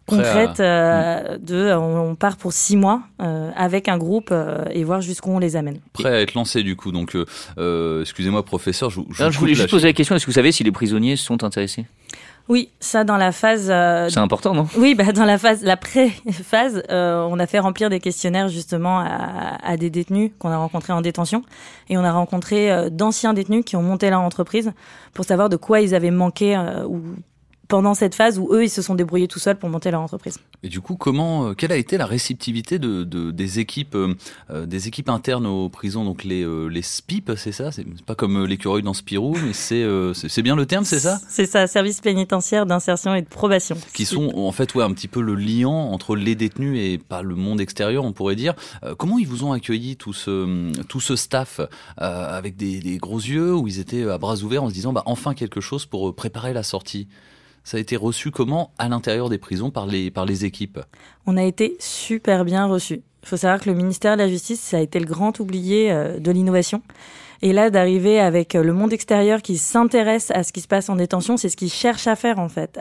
concrète 0.07 0.61
euh, 0.61 1.39
de 1.39 1.73
on, 1.73 2.11
on 2.11 2.15
part 2.15 2.37
pour 2.37 2.53
six 2.53 2.77
mois 2.77 3.03
euh, 3.23 3.51
avec 3.57 3.89
un 3.89 3.99
groupe 3.99 4.31
euh, 4.33 4.65
et 4.71 4.83
voir 4.85 5.01
jusqu'où 5.01 5.31
on 5.31 5.39
les 5.39 5.57
amène. 5.57 5.79
Prêt 5.93 6.09
à 6.09 6.21
être 6.21 6.35
lancé 6.35 6.63
du 6.63 6.77
coup. 6.77 6.93
Donc, 6.93 7.15
euh, 7.15 7.25
euh, 7.59 8.01
excusez-moi 8.03 8.45
professeur, 8.45 8.91
je, 8.91 9.01
je, 9.11 9.31
je 9.31 9.39
voulais 9.39 9.55
juste 9.55 9.71
poser 9.71 9.89
la 9.89 9.93
question, 9.93 10.17
est-ce 10.17 10.27
que 10.27 10.31
vous 10.31 10.35
savez 10.35 10.53
si 10.53 10.65
les 10.65 10.73
prisonniers 10.73 11.17
sont 11.17 11.45
intéressés? 11.45 11.87
Oui, 12.49 12.71
ça 12.81 13.05
dans 13.05 13.19
la 13.19 13.31
phase 13.31 13.69
euh, 13.71 14.09
C'est 14.09 14.19
important, 14.19 14.55
non? 14.55 14.67
Oui, 14.77 14.97
bah 14.97 15.13
dans 15.13 15.27
la 15.27 15.39
phase, 15.39 15.63
la 15.63 15.77
pré-phase, 15.77 16.83
euh, 16.91 17.25
on 17.31 17.39
a 17.39 17.47
fait 17.47 17.61
remplir 17.61 17.91
des 17.91 18.01
questionnaires 18.01 18.49
justement 18.49 18.99
à, 18.99 19.59
à 19.63 19.77
des 19.77 19.89
détenus 19.89 20.33
qu'on 20.41 20.49
a 20.49 20.57
rencontrés 20.57 20.93
en 20.93 21.01
détention, 21.01 21.45
et 21.89 21.97
on 21.97 22.03
a 22.03 22.11
rencontré 22.11 22.73
euh, 22.73 22.91
d'anciens 22.91 23.35
détenus 23.35 23.65
qui 23.65 23.77
ont 23.77 23.83
monté 23.83 24.11
leur 24.11 24.23
entreprise 24.23 24.73
pour 25.15 25.25
savoir 25.27 25.49
de 25.49 25.57
quoi 25.57 25.81
ils 25.81 25.95
avaient 25.95 26.11
manqué 26.11 26.57
euh, 26.57 26.85
ou 26.87 27.03
pendant 27.71 27.95
cette 27.95 28.15
phase 28.15 28.39
où 28.39 28.53
eux 28.53 28.65
ils 28.65 28.69
se 28.69 28.83
sont 28.83 28.95
débrouillés 28.95 29.29
tout 29.29 29.39
seuls 29.39 29.57
pour 29.59 29.71
monter 29.71 29.91
leur 29.91 30.03
entreprise. 30.03 30.39
Et 30.63 30.69
du 30.69 30.83
coup, 30.83 30.97
comment, 30.97 31.47
euh, 31.47 31.55
quelle 31.55 31.73
a 31.73 31.77
été 31.77 31.97
la 31.97 32.05
réceptivité 32.05 32.79
de, 32.79 33.05
de- 33.05 33.31
des 33.31 33.61
équipes, 33.61 33.95
euh, 33.95 34.15
euh, 34.51 34.67
des 34.67 34.89
équipes 34.89 35.09
internes 35.09 35.47
aux 35.47 35.71
prisons, 35.71 36.05
donc 36.05 36.25
les 36.25 36.43
euh, 36.45 36.67
les 36.67 36.83
SPIP, 36.83 37.33
c'est 37.37 37.53
ça? 37.53 37.73
C'est 37.73 37.87
pas 38.05 38.15
comme 38.15 38.45
l'écureuil 38.45 38.83
dans 38.83 38.93
Spirou, 38.93 39.37
mais 39.43 39.53
c'est 39.55 39.83
euh, 39.83 40.13
bien 40.43 40.57
le 40.57 40.67
terme, 40.67 40.85
c'est 40.85 40.99
ça? 40.99 41.19
C'est 41.29 41.47
ça, 41.47 41.67
service 41.67 42.01
pénitentiaire 42.01 42.67
d'insertion 42.67 43.15
et 43.15 43.23
de 43.23 43.29
probation. 43.29 43.77
qui 43.95 44.05
sont 44.05 44.33
en 44.37 44.53
fait 44.53 44.75
ouais 44.75 44.85
un 44.85 44.93
petit 44.93 45.09
peu 45.09 45.21
le 45.23 45.35
liant 45.37 45.71
entre 45.93 46.17
les 46.17 46.35
détenus 46.35 46.79
et 46.79 46.99
pas 46.99 47.23
le 47.23 47.37
monde 47.37 47.61
extérieur 47.61 48.05
on 48.05 48.13
pourrait 48.13 48.37
dire 48.37 48.55
comment 48.99 49.19
ils 49.19 49.27
vous 49.29 49.45
ont 49.45 49.53
accueilli 49.53 49.97
tout 49.97 50.13
ce 50.13 50.73
tout 50.89 51.01
ce 51.01 51.15
staff 51.17 51.61
avec 51.97 52.57
des, 52.57 52.81
des 52.81 52.99
gros 52.99 53.19
yeux 53.19 53.55
où 53.55 53.69
ils 53.69 53.79
étaient 53.79 54.09
à 54.09 54.19
bras 54.19 54.37
ouverts 54.43 54.65
en 54.65 54.69
se 54.69 54.75
disant 54.75 54.93
bah 54.93 55.03
enfin 55.07 55.35
quelque 55.35 55.61
chose 55.61 55.87
pour 55.87 56.15
préparer 56.15 56.53
la 56.53 56.63
sortie? 56.63 57.07
Ça 57.65 57.77
a 57.77 57.81
été 57.81 57.97
reçu 57.97 58.31
comment 58.31 58.73
à 58.79 58.89
l'intérieur 58.89 59.29
des 59.29 59.39
prisons 59.39 59.71
par 59.71 59.87
les 59.87 60.11
par 60.11 60.27
les 60.27 60.45
équipes 60.45 60.81
On 61.27 61.37
a 61.37 61.45
été 61.45 61.77
super 61.79 62.45
bien 62.45 62.67
reçus. 62.67 63.03
Il 63.23 63.29
faut 63.29 63.37
savoir 63.37 63.61
que 63.61 63.69
le 63.69 63.77
ministère 63.77 64.15
de 64.15 64.23
la 64.23 64.29
Justice, 64.29 64.61
ça 64.61 64.79
a 64.79 64.81
été 64.81 64.99
le 64.99 65.05
grand 65.05 65.41
oublié 65.41 65.93
euh, 65.93 66.19
de 66.19 66.31
l'innovation. 66.31 66.83
Et 67.43 67.53
là, 67.55 67.71
d'arriver 67.71 68.21
avec 68.21 68.55
euh, 68.55 68.63
le 68.63 68.73
monde 68.73 68.93
extérieur 68.93 69.41
qui 69.41 69.57
s'intéresse 69.57 70.31
à 70.31 70.43
ce 70.43 70.53
qui 70.53 70.61
se 70.61 70.69
passe 70.69 70.89
en 70.89 70.97
détention, 70.97 71.37
c'est 71.37 71.49
ce 71.49 71.57
qu'ils 71.57 71.73
cherchent 71.73 72.07
à 72.07 72.17
faire 72.17 72.39
en 72.39 72.49
fait. 72.49 72.79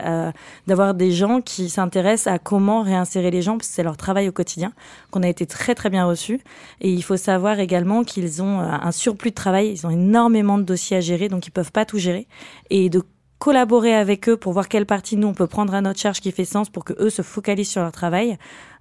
D'avoir 0.66 0.94
des 0.94 1.12
gens 1.12 1.40
qui 1.40 1.68
s'intéressent 1.70 2.32
à 2.32 2.38
comment 2.38 2.82
réinsérer 2.82 3.30
les 3.30 3.42
gens, 3.42 3.56
parce 3.56 3.68
que 3.68 3.74
c'est 3.74 3.82
leur 3.82 3.96
travail 3.96 4.28
au 4.28 4.32
quotidien, 4.32 4.72
qu'on 5.10 5.22
a 5.22 5.28
été 5.28 5.46
très 5.46 5.74
très 5.74 5.90
bien 5.90 6.04
reçus. 6.06 6.40
Et 6.80 6.90
il 6.90 7.02
faut 7.02 7.16
savoir 7.16 7.58
également 7.58 8.04
qu'ils 8.04 8.42
ont 8.42 8.60
euh, 8.60 8.64
un 8.64 8.92
surplus 8.92 9.30
de 9.30 9.34
travail, 9.34 9.70
ils 9.70 9.86
ont 9.86 9.90
énormément 9.90 10.58
de 10.58 10.64
dossiers 10.64 10.98
à 10.98 11.00
gérer, 11.00 11.28
donc 11.28 11.46
ils 11.46 11.52
peuvent 11.52 11.72
pas 11.72 11.84
tout 11.84 11.98
gérer. 11.98 12.26
Et 12.68 12.90
de 12.90 13.02
collaborer 13.40 13.94
avec 13.94 14.28
eux 14.28 14.36
pour 14.36 14.52
voir 14.52 14.68
quelle 14.68 14.86
partie 14.86 15.16
nous 15.16 15.26
on 15.26 15.34
peut 15.34 15.46
prendre 15.46 15.74
à 15.74 15.80
notre 15.80 15.98
charge 15.98 16.20
qui 16.20 16.30
fait 16.30 16.44
sens 16.44 16.68
pour 16.68 16.84
que 16.84 16.92
eux 17.02 17.10
se 17.10 17.22
focalisent 17.22 17.70
sur 17.70 17.80
leur 17.80 17.90
travail. 17.90 18.36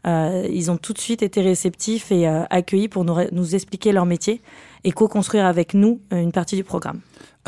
Euh, 0.06 0.46
ils 0.52 0.70
ont 0.70 0.78
tout 0.78 0.94
de 0.94 1.00
suite 1.00 1.24
été 1.24 1.42
réceptifs 1.42 2.12
et 2.12 2.28
euh, 2.28 2.44
accueillis 2.50 2.90
pour 2.90 3.06
nous, 3.06 3.56
expliquer 3.56 3.94
leur 3.94 4.06
métier 4.06 4.42
et 4.84 4.92
co-construire 4.92 5.46
avec 5.46 5.74
nous 5.74 6.02
euh, 6.14 6.18
une 6.18 6.34
partie 6.34 6.58
du 6.58 6.66
programme. 6.66 7.00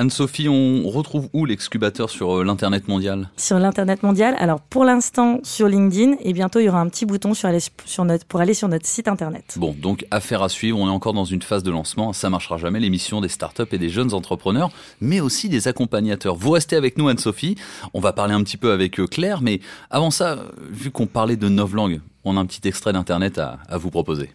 Anne-Sophie, 0.01 0.49
on 0.49 0.89
retrouve 0.89 1.29
où 1.31 1.45
l'excubateur 1.45 2.09
sur 2.09 2.39
euh, 2.39 2.43
l'Internet 2.43 2.87
mondial? 2.87 3.29
Sur 3.37 3.59
l'Internet 3.59 4.01
mondial, 4.01 4.33
alors 4.39 4.59
pour 4.59 4.83
l'instant 4.83 5.39
sur 5.43 5.67
LinkedIn, 5.67 6.15
et 6.21 6.33
bientôt 6.33 6.59
il 6.59 6.65
y 6.65 6.69
aura 6.69 6.81
un 6.81 6.89
petit 6.89 7.05
bouton 7.05 7.35
sur 7.35 7.47
aller 7.47 7.59
sur 7.85 8.03
notre, 8.03 8.25
pour 8.25 8.39
aller 8.39 8.55
sur 8.55 8.67
notre 8.67 8.87
site 8.87 9.07
Internet. 9.07 9.53
Bon, 9.57 9.75
donc 9.79 10.07
affaire 10.09 10.41
à 10.41 10.49
suivre, 10.49 10.79
on 10.79 10.87
est 10.87 10.91
encore 10.91 11.13
dans 11.13 11.25
une 11.25 11.43
phase 11.43 11.61
de 11.61 11.69
lancement, 11.69 12.13
ça 12.13 12.31
marchera 12.31 12.57
jamais, 12.57 12.79
l'émission 12.79 13.21
des 13.21 13.29
startups 13.29 13.61
et 13.73 13.77
des 13.77 13.89
jeunes 13.89 14.15
entrepreneurs, 14.15 14.71
mais 15.01 15.19
aussi 15.19 15.49
des 15.49 15.67
accompagnateurs. 15.67 16.35
Vous 16.35 16.49
restez 16.49 16.75
avec 16.75 16.97
nous 16.97 17.07
Anne-Sophie, 17.07 17.55
on 17.93 17.99
va 17.99 18.11
parler 18.11 18.33
un 18.33 18.41
petit 18.41 18.57
peu 18.57 18.71
avec 18.71 18.99
euh, 18.99 19.05
Claire, 19.05 19.43
mais 19.43 19.59
avant 19.91 20.09
ça, 20.09 20.39
vu 20.67 20.89
qu'on 20.89 21.05
parlait 21.05 21.37
de 21.37 21.47
novlangue, 21.47 22.01
on 22.23 22.37
a 22.37 22.39
un 22.39 22.47
petit 22.47 22.67
extrait 22.67 22.91
d'Internet 22.91 23.37
à, 23.37 23.59
à 23.69 23.77
vous 23.77 23.91
proposer. 23.91 24.31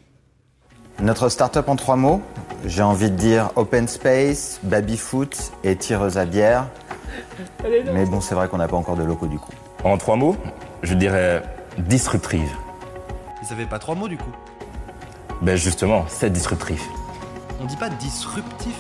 Notre 1.01 1.29
start-up 1.29 1.69
en 1.69 1.77
trois 1.77 1.97
mots, 1.97 2.23
j'ai 2.65 2.83
envie 2.83 3.11
de 3.11 3.17
dire 3.17 3.51
open 3.57 3.87
space, 3.87 4.61
baby-foot 4.63 5.53
et 5.63 5.77
tireuse 5.77 6.17
à 6.17 6.25
bière. 6.25 6.69
Mais 7.93 8.07
bon, 8.07 8.23
c'est 8.23 8.35
vrai 8.35 8.49
qu'on 8.49 8.57
n'a 8.57 8.67
pas 8.67 8.79
encore 8.79 8.97
de 8.97 9.05
locaux 9.05 9.27
du 9.27 9.39
coup. 9.39 9.53
En 9.85 9.99
trois 9.99 10.17
mots, 10.17 10.37
je 10.83 10.95
dirais 10.95 11.43
disruptive. 11.77 12.51
Vous 13.43 13.49
savez 13.49 13.67
pas 13.67 13.79
trois 13.79 13.95
mots 13.95 14.09
du 14.09 14.17
coup 14.17 14.31
Ben 15.43 15.55
justement, 15.55 16.07
c'est 16.09 16.31
disruptif. 16.31 16.83
On 17.61 17.67
dit 17.67 17.77
pas 17.77 17.91
disruptif? 17.91 18.75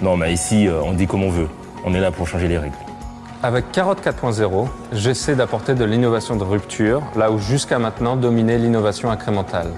Non, 0.00 0.16
mais 0.16 0.32
ici, 0.32 0.68
euh, 0.68 0.80
on 0.82 0.94
dit 0.94 1.06
comme 1.06 1.22
on 1.22 1.30
veut. 1.30 1.48
On 1.84 1.92
est 1.94 2.00
là 2.00 2.10
pour 2.10 2.26
changer 2.26 2.48
les 2.48 2.58
règles. 2.58 2.76
Avec 3.42 3.72
Carotte 3.72 4.02
4.0, 4.02 4.68
j'essaie 4.92 5.34
d'apporter 5.34 5.74
de 5.74 5.84
l'innovation 5.84 6.36
de 6.36 6.44
rupture, 6.44 7.02
là 7.14 7.30
où 7.30 7.38
jusqu'à 7.38 7.78
maintenant 7.78 8.16
dominait 8.16 8.56
l'innovation 8.56 9.10
incrémentale. 9.10 9.68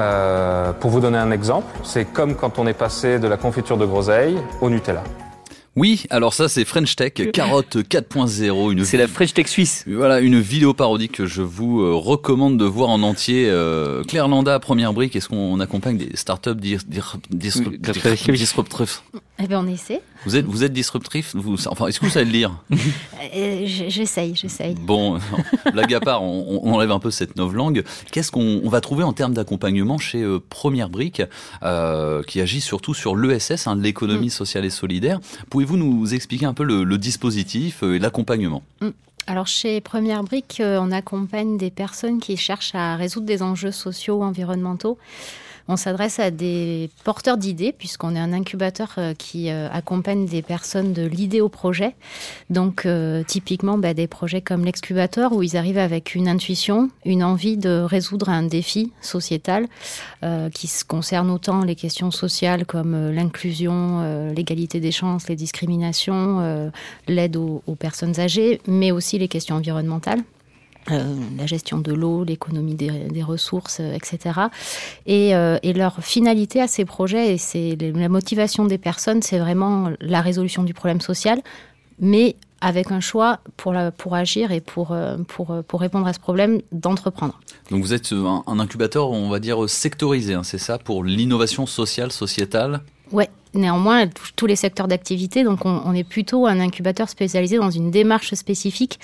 Euh, 0.00 0.72
pour 0.72 0.90
vous 0.90 1.00
donner 1.00 1.18
un 1.18 1.30
exemple, 1.30 1.66
c'est 1.84 2.06
comme 2.06 2.34
quand 2.34 2.58
on 2.58 2.66
est 2.66 2.72
passé 2.72 3.18
de 3.18 3.28
la 3.28 3.36
confiture 3.36 3.76
de 3.76 3.84
groseille 3.84 4.36
au 4.62 4.70
Nutella. 4.70 5.04
Oui, 5.76 6.04
alors 6.10 6.32
ça 6.32 6.48
c'est 6.48 6.64
French 6.64 6.96
Tech, 6.96 7.12
carotte 7.32 7.76
4.0. 7.76 8.72
Une 8.72 8.84
C'est 8.84 8.96
la 8.96 9.06
French 9.06 9.34
Tech 9.34 9.46
suisse. 9.46 9.84
Voilà, 9.86 10.20
une 10.20 10.40
vidéo 10.40 10.72
parodie 10.72 11.10
que 11.10 11.26
je 11.26 11.42
vous 11.42 11.82
euh, 11.82 11.94
recommande 11.94 12.56
de 12.56 12.64
voir 12.64 12.88
en 12.88 13.02
entier. 13.02 13.46
Euh, 13.48 14.02
Claire 14.04 14.26
Landa, 14.28 14.58
première 14.58 14.94
brique, 14.94 15.14
est-ce 15.16 15.28
qu'on 15.28 15.60
accompagne 15.60 15.98
des 15.98 16.16
startups 16.16 16.56
disruptrices? 17.30 19.02
Eh 19.42 19.46
ben, 19.46 19.64
on 19.64 19.66
essaie. 19.66 20.02
Vous 20.26 20.36
êtes, 20.36 20.44
vous 20.44 20.64
êtes 20.64 20.72
disruptif 20.72 21.34
vous, 21.34 21.56
Enfin, 21.68 21.86
est-ce 21.86 21.98
que 21.98 22.04
vous 22.04 22.10
savez 22.10 22.26
le 22.26 22.32
lire? 22.32 22.52
Euh, 23.36 23.62
j'essaye, 23.64 24.34
j'essaye. 24.34 24.74
Bon, 24.74 25.18
blague 25.72 25.94
à 25.94 26.00
part, 26.00 26.22
on, 26.22 26.62
on 26.64 26.72
enlève 26.72 26.90
un 26.90 26.98
peu 26.98 27.10
cette 27.12 27.36
novlangue. 27.36 27.84
Qu'est-ce 28.10 28.32
qu'on 28.32 28.60
on 28.64 28.68
va 28.68 28.80
trouver 28.80 29.04
en 29.04 29.12
termes 29.12 29.34
d'accompagnement 29.34 29.98
chez 29.98 30.22
euh, 30.22 30.40
Première 30.40 30.88
Brique, 30.88 31.22
euh, 31.62 32.22
qui 32.24 32.40
agit 32.40 32.60
surtout 32.60 32.92
sur 32.92 33.14
l'ESS, 33.14 33.66
hein, 33.66 33.76
l'économie 33.76 34.30
sociale 34.30 34.64
et 34.64 34.70
solidaire? 34.70 35.20
Pouvez-vous 35.48 35.76
nous 35.76 36.12
expliquer 36.12 36.46
un 36.46 36.54
peu 36.54 36.64
le, 36.64 36.82
le 36.82 36.98
dispositif 36.98 37.84
euh, 37.84 37.96
et 37.96 37.98
l'accompagnement? 37.98 38.62
Alors 39.26 39.46
chez 39.46 39.80
Première 39.80 40.24
Brique, 40.24 40.60
on 40.64 40.90
accompagne 40.90 41.56
des 41.56 41.70
personnes 41.70 42.18
qui 42.18 42.36
cherchent 42.36 42.74
à 42.74 42.96
résoudre 42.96 43.26
des 43.26 43.42
enjeux 43.42 43.70
sociaux 43.70 44.16
ou 44.16 44.22
environnementaux. 44.24 44.98
On 45.68 45.76
s'adresse 45.76 46.18
à 46.18 46.30
des 46.30 46.90
porteurs 47.04 47.36
d'idées, 47.36 47.72
puisqu'on 47.72 48.14
est 48.16 48.18
un 48.18 48.32
incubateur 48.32 48.94
euh, 48.98 49.14
qui 49.14 49.50
euh, 49.50 49.68
accompagne 49.70 50.26
des 50.26 50.42
personnes 50.42 50.92
de 50.92 51.02
l'idée 51.02 51.40
au 51.40 51.48
projet. 51.48 51.94
Donc, 52.48 52.86
euh, 52.86 53.22
typiquement, 53.24 53.78
bah, 53.78 53.94
des 53.94 54.06
projets 54.06 54.40
comme 54.40 54.64
l'excubateur, 54.64 55.32
où 55.32 55.42
ils 55.42 55.56
arrivent 55.56 55.78
avec 55.78 56.14
une 56.14 56.28
intuition, 56.28 56.90
une 57.04 57.22
envie 57.22 57.56
de 57.56 57.80
résoudre 57.80 58.28
un 58.28 58.42
défi 58.42 58.92
sociétal 59.00 59.66
qui 60.52 60.70
concerne 60.86 61.30
autant 61.30 61.62
les 61.62 61.74
questions 61.74 62.10
sociales 62.10 62.66
comme 62.66 63.10
l'inclusion, 63.10 64.30
l'égalité 64.34 64.80
des 64.80 64.92
chances, 64.92 65.28
les 65.28 65.36
discriminations, 65.36 66.70
l'aide 67.08 67.36
aux 67.36 67.62
personnes 67.78 68.18
âgées, 68.20 68.60
mais 68.66 68.90
aussi 68.92 69.18
les 69.18 69.28
questions 69.28 69.56
environnementales. 69.56 70.22
Euh, 70.90 71.14
la 71.36 71.44
gestion 71.46 71.78
de 71.78 71.92
l'eau, 71.92 72.24
l'économie 72.24 72.74
des, 72.74 72.90
des 72.90 73.22
ressources, 73.22 73.78
euh, 73.80 73.92
etc. 73.94 74.40
Et, 75.06 75.34
euh, 75.36 75.58
et 75.62 75.72
leur 75.74 76.02
finalité 76.02 76.60
à 76.60 76.66
ces 76.68 76.84
projets, 76.86 77.34
et 77.34 77.38
c'est 77.38 77.76
la 77.76 78.08
motivation 78.08 78.64
des 78.64 78.78
personnes, 78.78 79.20
c'est 79.20 79.38
vraiment 79.38 79.90
la 80.00 80.22
résolution 80.22 80.62
du 80.62 80.72
problème 80.72 81.00
social, 81.02 81.42
mais 82.00 82.34
avec 82.62 82.90
un 82.92 83.00
choix 83.00 83.40
pour, 83.58 83.72
la- 83.74 83.90
pour 83.90 84.14
agir 84.14 84.52
et 84.52 84.60
pour, 84.62 84.96
pour, 85.28 85.54
pour 85.68 85.80
répondre 85.80 86.06
à 86.06 86.12
ce 86.14 86.18
problème 86.18 86.60
d'entreprendre. 86.72 87.38
Donc 87.70 87.82
vous 87.82 87.92
êtes 87.92 88.12
un, 88.12 88.42
un 88.46 88.58
incubateur, 88.58 89.10
on 89.10 89.28
va 89.28 89.38
dire, 89.38 89.68
sectorisé, 89.68 90.32
hein, 90.34 90.42
c'est 90.42 90.58
ça, 90.58 90.78
pour 90.78 91.04
l'innovation 91.04 91.66
sociale, 91.66 92.10
sociétale? 92.10 92.80
Ouais, 93.12 93.28
néanmoins, 93.54 94.00
elle 94.00 94.10
touche 94.10 94.32
tous 94.36 94.46
les 94.46 94.56
secteurs 94.56 94.88
d'activité, 94.88 95.44
donc 95.44 95.64
on, 95.64 95.92
est 95.94 96.04
plutôt 96.04 96.46
un 96.46 96.60
incubateur 96.60 97.08
spécialisé 97.08 97.58
dans 97.58 97.70
une 97.70 97.90
démarche 97.90 98.34
spécifique 98.34 99.00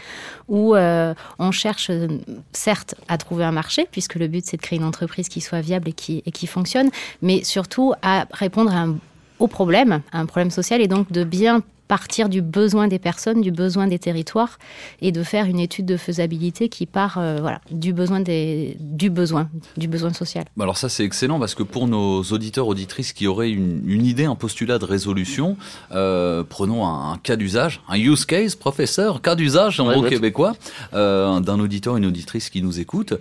où 0.49 0.75
euh, 0.75 1.15
on 1.39 1.51
cherche, 1.51 1.91
euh, 1.91 2.09
certes, 2.53 2.95
à 3.09 3.19
trouver 3.19 3.45
un 3.45 3.53
marché, 3.53 3.87
puisque 3.91 4.15
le 4.15 4.29
but 4.29 4.45
c'est 4.45 4.57
de 4.57 4.63
créer 4.63 4.79
une 4.79 4.85
entreprise 4.85 5.29
qui 5.29 5.41
soit 5.41 5.61
viable 5.61 5.89
et 5.89 5.93
qui, 5.93 6.23
et 6.27 6.31
qui 6.31 6.47
fonctionne, 6.47 6.91
mais 7.23 7.45
surtout 7.45 7.93
à 8.03 8.27
répondre 8.33 8.73
au 9.39 9.49
problème, 9.49 10.03
à 10.13 10.21
un 10.21 10.27
problème 10.27 10.51
social, 10.51 10.81
et 10.81 10.89
donc 10.89 11.13
de 11.13 11.25
bien 11.25 11.63
partir 11.89 12.29
du 12.29 12.43
besoin 12.43 12.89
des 12.89 12.99
personnes, 12.99 13.41
du 13.41 13.51
besoin 13.53 13.87
des 13.87 13.99
territoires, 13.99 14.59
et 15.01 15.13
de 15.13 15.23
faire 15.23 15.47
une 15.47 15.61
étude 15.61 15.87
de 15.87 15.97
faisabilité 15.97 16.69
qui 16.69 16.87
part 16.87 17.19
euh, 17.19 17.39
voilà, 17.41 17.61
du, 17.71 17.93
besoin 17.93 18.21
des, 18.21 18.77
du 18.81 19.11
besoin, 19.11 19.49
du 19.77 19.89
besoin 19.89 20.13
social. 20.13 20.45
Bah 20.57 20.65
Alors 20.65 20.77
ça 20.77 20.89
c'est 20.89 21.05
excellent 21.05 21.39
parce 21.39 21.55
que 21.55 21.63
pour 21.63 21.87
nos 21.89 22.23
auditeurs 22.23 22.67
auditrices 22.67 23.13
qui 23.13 23.27
auraient 23.27 23.51
une, 23.51 23.83
une 23.87 24.05
idée, 24.05 24.25
un 24.25 24.35
postulat 24.35 24.79
de 24.79 24.85
résolution, 24.85 25.57
euh, 25.93 26.43
prenons 26.49 26.87
un, 26.87 27.13
un 27.13 27.19
cas 27.19 27.37
d'usage, 27.37 27.81
un 27.89 27.99
use 27.99 28.25
case, 28.27 28.55
professeur, 28.55 29.23
cas 29.23 29.35
d'usage 29.35 29.81
en 29.81 29.87
Ouais, 29.87 29.95
gros 29.95 30.03
ouais. 30.05 30.11
québécois, 30.11 30.55
euh, 30.95 31.41
d'un 31.41 31.61
auditeur, 31.61 31.97
une 31.97 32.07
auditrice 32.07 32.51
qui 32.51 32.63
nous 32.63 32.81
écoute, 32.81 33.15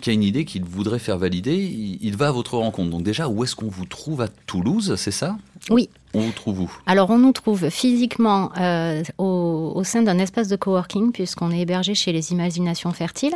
qui 0.00 0.10
a 0.10 0.12
une 0.12 0.22
idée 0.22 0.44
qu'il 0.44 0.64
voudrait 0.64 0.98
faire 0.98 1.18
valider, 1.18 1.56
il, 2.00 2.16
va 2.16 2.28
à 2.28 2.32
votre 2.32 2.56
rencontre. 2.56 2.90
Donc 2.90 3.02
déjà, 3.02 3.28
où 3.28 3.44
est-ce 3.44 3.56
qu'on 3.56 3.68
vous 3.68 3.84
trouve 3.84 4.20
à 4.20 4.28
Toulouse, 4.46 4.94
c'est 4.96 5.10
ça? 5.10 5.36
Oui. 5.70 5.88
On 6.14 6.20
vous 6.20 6.32
trouve 6.32 6.60
où? 6.60 6.72
Alors, 6.86 7.10
on 7.10 7.18
nous 7.18 7.32
trouve 7.32 7.68
physiquement 7.68 8.50
euh, 8.58 9.02
au, 9.18 9.72
au 9.74 9.84
sein 9.84 10.00
d'un 10.00 10.18
espace 10.18 10.48
de 10.48 10.56
coworking, 10.56 11.12
puisqu'on 11.12 11.50
est 11.50 11.60
hébergé 11.60 11.94
chez 11.94 12.12
les 12.12 12.32
Imaginations 12.32 12.92
Fertiles, 12.92 13.34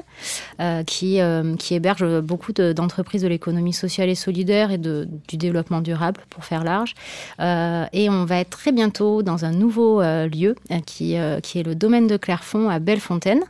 euh, 0.58 0.82
qui, 0.82 1.20
euh, 1.20 1.54
qui 1.56 1.74
héberge 1.74 2.20
beaucoup 2.22 2.52
de- 2.52 2.72
d'entreprises 2.72 3.22
de, 3.22 3.28
l'économie 3.28 3.74
sociale 3.74 4.08
et 4.08 4.14
solidaire 4.14 4.70
et 4.70 4.78
de, 4.78 5.06
du 5.28 5.36
développement 5.36 5.82
durable, 5.82 6.22
pour 6.30 6.46
faire 6.46 6.64
large. 6.64 6.94
Euh, 7.40 7.84
et 7.92 8.08
on 8.08 8.24
va 8.24 8.38
être 8.38 8.50
très 8.50 8.72
bientôt 8.72 9.22
dans 9.22 9.44
un 9.44 9.52
nouveau 9.52 10.00
lieu, 10.00 10.54
qui, 10.86 11.16
qui 11.42 11.58
est 11.58 11.62
le 11.62 11.74
domaine 11.74 12.06
de 12.06 12.16
Clairefonds 12.16 12.70
à 12.70 12.78
Bellefontaine. 12.78 13.42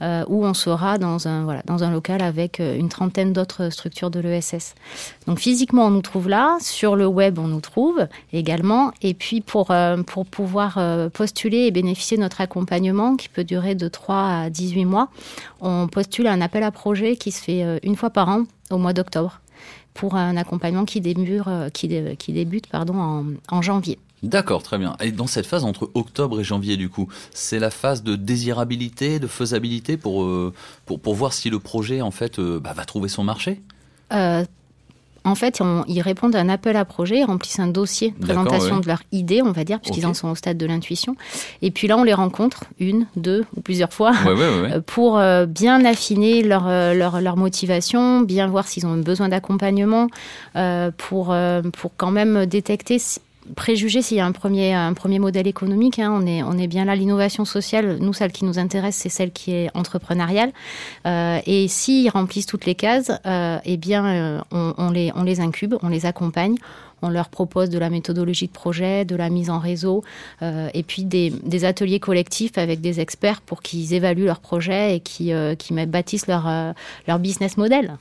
Euh, 0.00 0.24
où 0.28 0.44
on 0.44 0.54
sera 0.54 0.98
dans 0.98 1.28
un, 1.28 1.90
local 1.90 2.22
avec 2.22 2.60
euh, 2.60 2.76
une 2.76 2.88
trentaine 2.88 3.32
d'autres 3.32 3.70
structures 3.70 4.10
de 4.10 4.20
l'ESS. 4.20 4.74
Donc 5.26 5.38
physiquement, 5.38 5.86
on 5.86 5.90
nous 5.90 6.02
trouve 6.02 6.28
là. 6.28 6.56
Sur 6.60 6.96
le 6.96 7.06
web, 7.06 7.38
on 7.38 7.48
nous 7.48 7.60
trouve 7.60 8.06
également. 8.32 8.92
Et 9.02 9.14
puis 9.14 9.40
pour, 9.40 9.70
euh, 9.70 10.02
pouvoir 10.30 10.78
postuler 11.12 11.66
et 11.66 11.70
bénéficier 11.70 12.16
de 12.16 12.22
notre 12.22 12.40
accompagnement, 12.40 13.16
qui 13.16 13.28
peut 13.28 13.44
durer 13.44 13.74
de 13.74 13.88
3 13.88 14.16
à 14.16 14.50
18 14.50 14.84
mois, 14.84 15.08
on 15.60 15.88
postule 15.88 16.26
un 16.26 16.40
appel 16.40 16.62
à 16.62 16.70
projet 16.70 17.16
qui 17.16 17.32
se 17.32 17.42
fait 17.42 17.80
une 17.82 17.96
fois 17.96 18.10
par 18.10 18.28
an 18.28 18.44
au 18.70 18.78
mois 18.78 18.92
d'octobre 18.92 19.40
pour 19.94 20.14
un 20.14 20.36
accompagnement 20.36 20.84
qui 20.84 21.00
débute, 21.00 22.66
pardon, 22.68 23.34
en 23.48 23.62
janvier. 23.62 23.98
D'accord, 24.22 24.62
très 24.62 24.78
bien. 24.78 24.96
Et 25.00 25.10
dans 25.10 25.26
cette 25.26 25.46
phase 25.46 25.64
entre 25.64 25.90
octobre 25.94 26.40
et 26.40 26.44
janvier, 26.44 26.76
du 26.76 26.88
coup, 26.88 27.08
c'est 27.34 27.58
la 27.58 27.70
phase 27.70 28.04
de 28.04 28.14
désirabilité, 28.14 29.18
de 29.18 29.26
faisabilité 29.26 29.96
pour, 29.96 30.22
euh, 30.22 30.52
pour, 30.86 31.00
pour 31.00 31.14
voir 31.14 31.32
si 31.32 31.50
le 31.50 31.58
projet, 31.58 32.00
en 32.02 32.12
fait, 32.12 32.38
euh, 32.38 32.60
bah, 32.60 32.72
va 32.72 32.84
trouver 32.84 33.08
son 33.08 33.24
marché? 33.24 33.60
Euh, 34.12 34.44
en 35.24 35.34
fait, 35.34 35.60
on- 35.60 35.84
ils 35.88 36.02
répondent 36.02 36.36
à 36.36 36.40
un 36.40 36.48
appel 36.48 36.76
à 36.76 36.84
projet, 36.84 37.18
ils 37.18 37.24
remplissent 37.24 37.58
un 37.58 37.66
dossier, 37.66 38.12
présentation 38.20 38.76
ouais. 38.76 38.80
de 38.82 38.86
leur 38.86 39.02
idée, 39.10 39.42
on 39.42 39.50
va 39.50 39.64
dire, 39.64 39.80
puisqu'ils 39.80 40.06
en 40.06 40.14
sont 40.14 40.28
au 40.28 40.34
stade 40.36 40.56
de 40.56 40.66
l'intuition. 40.66 41.16
Et 41.60 41.72
puis 41.72 41.88
là, 41.88 41.96
on 41.98 42.04
les 42.04 42.14
rencontre 42.14 42.64
une, 42.78 43.06
deux 43.16 43.44
ou 43.56 43.60
plusieurs 43.60 43.92
fois 43.92 44.12
Ouais, 44.24 44.34
ouais, 44.34 44.80
pour 44.86 45.20
bien 45.48 45.84
affiner 45.84 46.42
leur, 46.42 46.66
leur, 46.94 47.20
leur 47.20 47.36
motivation, 47.36 48.20
bien 48.20 48.46
voir 48.46 48.66
s'ils 48.68 48.86
ont 48.86 48.96
besoin 48.98 49.28
d'accompagnement, 49.28 50.06
pour, 50.96 51.34
pour 51.72 51.92
quand 51.96 52.10
même 52.10 52.46
détecter, 52.46 53.00
préjuger 53.54 54.02
s'il 54.02 54.16
y 54.16 54.20
a 54.20 54.26
un 54.26 54.32
premier, 54.32 54.72
un 54.72 54.94
premier 54.94 55.18
modèle 55.18 55.46
économique. 55.46 55.98
hein. 55.98 56.12
on, 56.14 56.26
est, 56.26 56.42
on 56.42 56.58
est 56.58 56.66
bien 56.66 56.84
là, 56.84 56.96
l'innovation 56.96 57.44
sociale, 57.44 57.98
nous, 58.00 58.12
celle 58.12 58.32
qui 58.32 58.44
nous 58.44 58.58
intéresse, 58.58 58.96
c'est 58.96 59.08
celle 59.08 59.32
qui 59.32 59.52
est 59.52 59.70
entrepreneuriale. 59.74 60.52
Euh, 61.06 61.38
et 61.46 61.68
s'ils 61.68 62.10
remplissent 62.10 62.46
toutes 62.46 62.66
les 62.66 62.74
cases, 62.74 63.12
euh, 63.26 63.58
eh 63.64 63.76
bien, 63.76 64.06
euh, 64.06 64.40
on, 64.50 64.90
les, 64.90 65.12
on 65.14 65.22
les 65.22 65.40
incube, 65.40 65.74
on 65.82 65.88
les 65.88 66.06
accompagne. 66.06 66.56
On 67.04 67.08
leur 67.08 67.30
propose 67.30 67.68
de 67.68 67.78
la 67.78 67.90
méthodologie 67.90 68.46
de 68.46 68.52
projet, 68.52 69.04
de 69.04 69.16
la 69.16 69.28
mise 69.28 69.50
en 69.50 69.58
réseau, 69.58 70.04
et 70.40 70.84
puis 70.84 71.02
des, 71.02 71.64
ateliers 71.64 71.98
collectifs 71.98 72.56
avec 72.58 72.80
des 72.80 73.00
experts 73.00 73.40
pour 73.40 73.60
qu'ils 73.60 73.92
évaluent 73.92 74.26
leur 74.26 74.38
projet 74.38 74.94
et 74.94 75.00
qui, 75.00 75.32
qui 75.58 75.74
bâtissent 75.86 76.28
leur, 76.28 76.48
leur 77.08 77.18
business 77.18 77.56
model. 77.56 77.98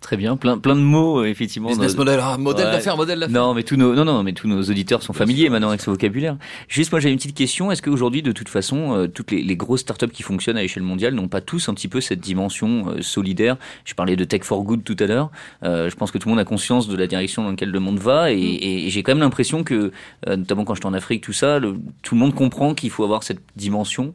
Très 0.00 0.16
bien, 0.16 0.36
plein, 0.36 0.56
plein 0.56 0.76
de 0.76 0.80
mots, 0.80 1.24
effectivement. 1.24 1.68
Business 1.68 1.94
model, 1.94 2.20
ah, 2.22 2.38
modèle 2.38 2.72
d'affaires, 2.72 2.96
modèle 2.96 3.20
d'affaires. 3.20 3.42
Non, 3.42 3.52
mais 3.52 3.62
tous 3.62 3.76
nos, 3.76 3.94
non, 3.94 4.06
non, 4.06 4.22
mais 4.22 4.32
tous 4.32 4.48
nos 4.48 4.62
auditeurs 4.62 5.02
sont 5.02 5.12
familiers 5.12 5.50
maintenant 5.50 5.68
avec 5.68 5.82
ce 5.82 5.90
vocabulaire. 5.90 6.38
Juste, 6.68 6.90
moi, 6.90 7.00
j'ai 7.00 7.10
une 7.10 7.16
petite 7.16 7.36
question. 7.36 7.70
Est-ce 7.70 7.82
qu'aujourd'hui, 7.82 8.22
de 8.22 8.32
toute 8.32 8.48
façon, 8.48 8.96
euh, 8.96 9.08
toutes 9.08 9.30
les, 9.30 9.42
les, 9.42 9.56
grosses 9.56 9.80
startups 9.80 10.08
qui 10.08 10.22
fonctionnent 10.22 10.56
à 10.56 10.62
l'échelle 10.62 10.82
mondiale 10.84 11.14
n'ont 11.14 11.28
pas 11.28 11.42
tous 11.42 11.68
un 11.68 11.74
petit 11.74 11.88
peu 11.88 12.00
cette 12.00 12.20
dimension 12.20 12.88
euh, 12.88 13.02
solidaire? 13.02 13.58
Je 13.84 13.92
parlais 13.92 14.16
de 14.16 14.24
Tech 14.24 14.42
for 14.42 14.62
Good 14.62 14.84
tout 14.84 14.96
à 15.00 15.06
l'heure. 15.06 15.30
Euh, 15.64 15.90
je 15.90 15.96
pense 15.96 16.10
que 16.10 16.16
tout 16.16 16.28
le 16.28 16.34
monde 16.34 16.40
a 16.40 16.46
conscience 16.46 16.88
de 16.88 16.96
la 16.96 17.06
direction 17.06 17.42
dans 17.42 17.50
laquelle 17.50 17.70
le 17.70 17.80
monde 17.80 17.98
va, 17.98 18.32
et, 18.32 18.36
mm. 18.36 18.38
et, 18.38 18.86
et 18.86 18.90
j'ai 18.90 19.02
quand 19.02 19.12
même 19.12 19.20
l'impression 19.20 19.64
que, 19.64 19.92
notamment 20.26 20.64
quand 20.64 20.74
j'étais 20.74 20.86
en 20.86 20.94
Afrique, 20.94 21.22
tout 21.22 21.34
ça, 21.34 21.58
le, 21.58 21.76
tout 22.02 22.14
le 22.14 22.20
monde 22.20 22.34
comprend 22.34 22.74
qu'il 22.74 22.90
faut 22.90 23.04
avoir 23.04 23.22
cette 23.22 23.40
dimension. 23.54 24.14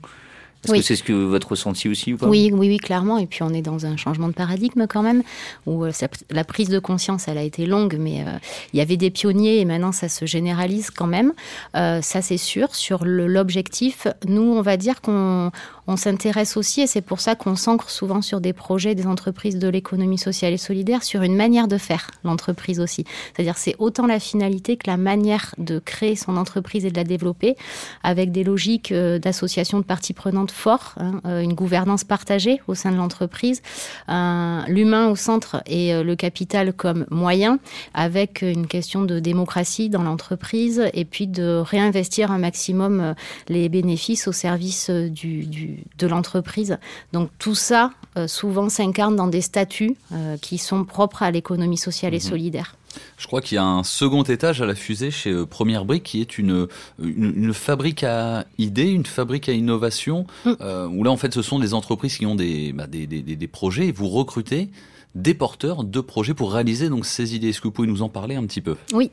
Est-ce 0.66 0.74
que 0.74 0.82
c'est 0.82 0.96
ce 0.96 1.04
que 1.04 1.14
votre 1.14 1.50
ressenti 1.50 1.88
aussi 1.90 2.14
ou 2.14 2.18
pas 2.18 2.28
oui, 2.28 2.52
oui, 2.54 2.68
oui, 2.68 2.78
clairement. 2.78 3.18
Et 3.18 3.26
puis 3.26 3.44
on 3.44 3.54
est 3.54 3.62
dans 3.62 3.86
un 3.86 3.98
changement 3.98 4.28
de 4.28 4.34
paradigme 4.34 4.86
quand 4.88 5.02
même, 5.02 5.24
où 5.66 5.86
euh, 5.86 5.92
la 6.30 6.44
prise 6.44 6.70
de 6.70 6.80
conscience, 6.80 7.28
elle 7.28 7.38
a 7.38 7.44
été 7.44 7.66
longue, 7.66 7.98
mais 8.00 8.22
euh, 8.22 8.38
il 8.74 8.80
y 8.80 8.82
avait 8.82 8.98
des 8.98 9.10
pionniers 9.10 9.60
et 9.60 9.66
maintenant 9.66 9.92
ça 9.92 10.10
se 10.10 10.26
généralise 10.26 10.90
quand 10.92 11.08
même. 11.08 11.34
Euh, 11.76 12.02
ça 12.02 12.22
c'est 12.22 12.38
sûr. 12.38 12.76
Sur 12.76 13.06
l'objectif, 13.06 14.08
nous, 14.28 14.42
on 14.42 14.62
va 14.62 14.78
dire 14.78 15.02
qu'on 15.02 15.52
on 15.88 15.98
s'intéresse 15.98 16.58
aussi, 16.58 16.82
et 16.82 16.88
c'est 16.88 17.02
pour 17.02 17.20
ça 17.20 17.36
qu'on 17.36 17.56
s'ancre 17.56 17.92
souvent 17.92 18.22
sur 18.24 18.42
des 18.42 18.54
projets 18.54 18.96
des 18.96 19.06
entreprises 19.06 19.60
de 19.60 19.68
l'économie 19.68 20.18
sociale 20.18 20.54
et 20.54 20.58
solidaire, 20.58 21.04
sur 21.04 21.22
une 21.22 21.36
manière 21.36 21.68
de 21.68 21.78
faire 21.78 22.10
l'entreprise 22.24 22.80
aussi. 22.80 23.06
C'est-à-dire 23.34 23.58
c'est 23.58 23.76
autant 23.78 24.08
la 24.08 24.20
finalité 24.20 24.78
que 24.78 24.90
la 24.90 24.98
manière 24.98 25.54
de 25.60 25.78
créer 25.78 26.16
son 26.16 26.38
entreprise 26.38 26.86
et 26.86 26.92
de 26.92 26.98
la 26.98 27.04
développer, 27.04 27.56
avec 28.04 28.32
des 28.32 28.44
logiques 28.44 28.92
d'association 28.94 29.78
de 29.78 29.84
parties 29.84 30.14
prenantes 30.14 30.52
fort, 30.56 30.96
hein, 30.98 31.22
euh, 31.26 31.42
une 31.42 31.54
gouvernance 31.54 32.04
partagée 32.04 32.62
au 32.68 32.76
sein 32.76 32.92
de 32.92 32.98
l'entreprise, 32.98 33.62
l'humain 34.08 35.10
au 35.10 35.16
centre 35.16 35.62
et 35.68 35.94
euh, 35.94 36.04
le 36.04 36.16
capital 36.16 36.74
comme 36.74 37.06
moyen, 37.12 37.60
avec 37.94 38.42
une 38.42 38.68
question 38.68 39.04
de 39.04 39.20
démocratie 39.20 39.90
dans 39.90 40.02
l'entreprise 40.02 40.84
et 40.94 41.06
puis 41.06 41.28
de 41.28 41.62
réinvestir 41.64 42.32
un 42.32 42.38
maximum 42.38 43.00
euh, 43.00 43.14
les 43.50 43.70
bénéfices 43.70 44.28
au 44.28 44.32
service 44.32 44.90
du, 44.90 45.84
de 45.98 46.08
l'entreprise. 46.08 46.78
Donc 47.14 47.30
tout 47.38 47.56
ça, 47.56 47.92
souvent, 48.28 48.70
s'incarne 48.70 49.16
dans 49.16 49.28
des 49.28 49.42
statuts 49.42 49.96
qui 50.42 50.58
sont 50.58 50.86
propres 50.86 51.24
à 51.24 51.32
l'économie 51.32 51.78
sociale 51.78 52.14
et 52.14 52.18
mhm. 52.18 52.24
solidaire. 52.24 52.76
Je 53.18 53.28
crois 53.28 53.42
qu'il 53.42 53.56
y 53.56 53.60
a 53.60 53.66
un 53.66 53.84
second 53.84 54.24
étage 54.24 54.62
à 54.62 54.66
la 54.66 54.76
fusée 54.76 55.12
chez 55.12 55.32
euh, 55.32 55.46
Première 55.46 55.86
Brique 55.86 56.04
qui 56.04 56.22
est 56.22 56.38
une, 56.38 56.68
une, 57.00 57.54
fabrique 57.54 58.04
à 58.04 58.46
idées, 58.58 58.90
une 58.90 59.06
fabrique 59.06 59.50
à 59.50 59.54
innovation, 59.54 60.26
mm. 60.46 60.52
euh, 60.62 60.88
où 60.88 61.04
là 61.04 61.12
en 61.12 61.18
fait 61.18 61.34
ce 61.34 61.42
sont 61.42 61.60
des 61.60 61.74
entreprises 61.74 62.18
qui 62.18 62.26
ont 62.26 62.36
des, 62.36 62.74
bah, 62.74 62.88
des, 62.88 63.08
des, 63.08 63.22
des 63.22 63.48
projets 63.48 63.88
et 63.88 63.92
vous 63.92 64.10
recrutez 64.10 64.70
des 65.16 65.34
porteurs 65.34 65.84
de 65.86 66.02
projets 66.02 66.34
pour 66.34 66.52
réaliser 66.52 66.90
donc 66.90 67.06
ces 67.06 67.36
idées. 67.36 67.50
Est-ce 67.50 67.62
que 67.62 67.70
vous 67.70 67.72
pouvez 67.72 67.88
nous 67.88 68.02
en 68.02 68.10
parler 68.10 68.36
un 68.36 68.46
petit 68.46 68.62
peu? 68.62 68.76
Oui, 68.94 69.10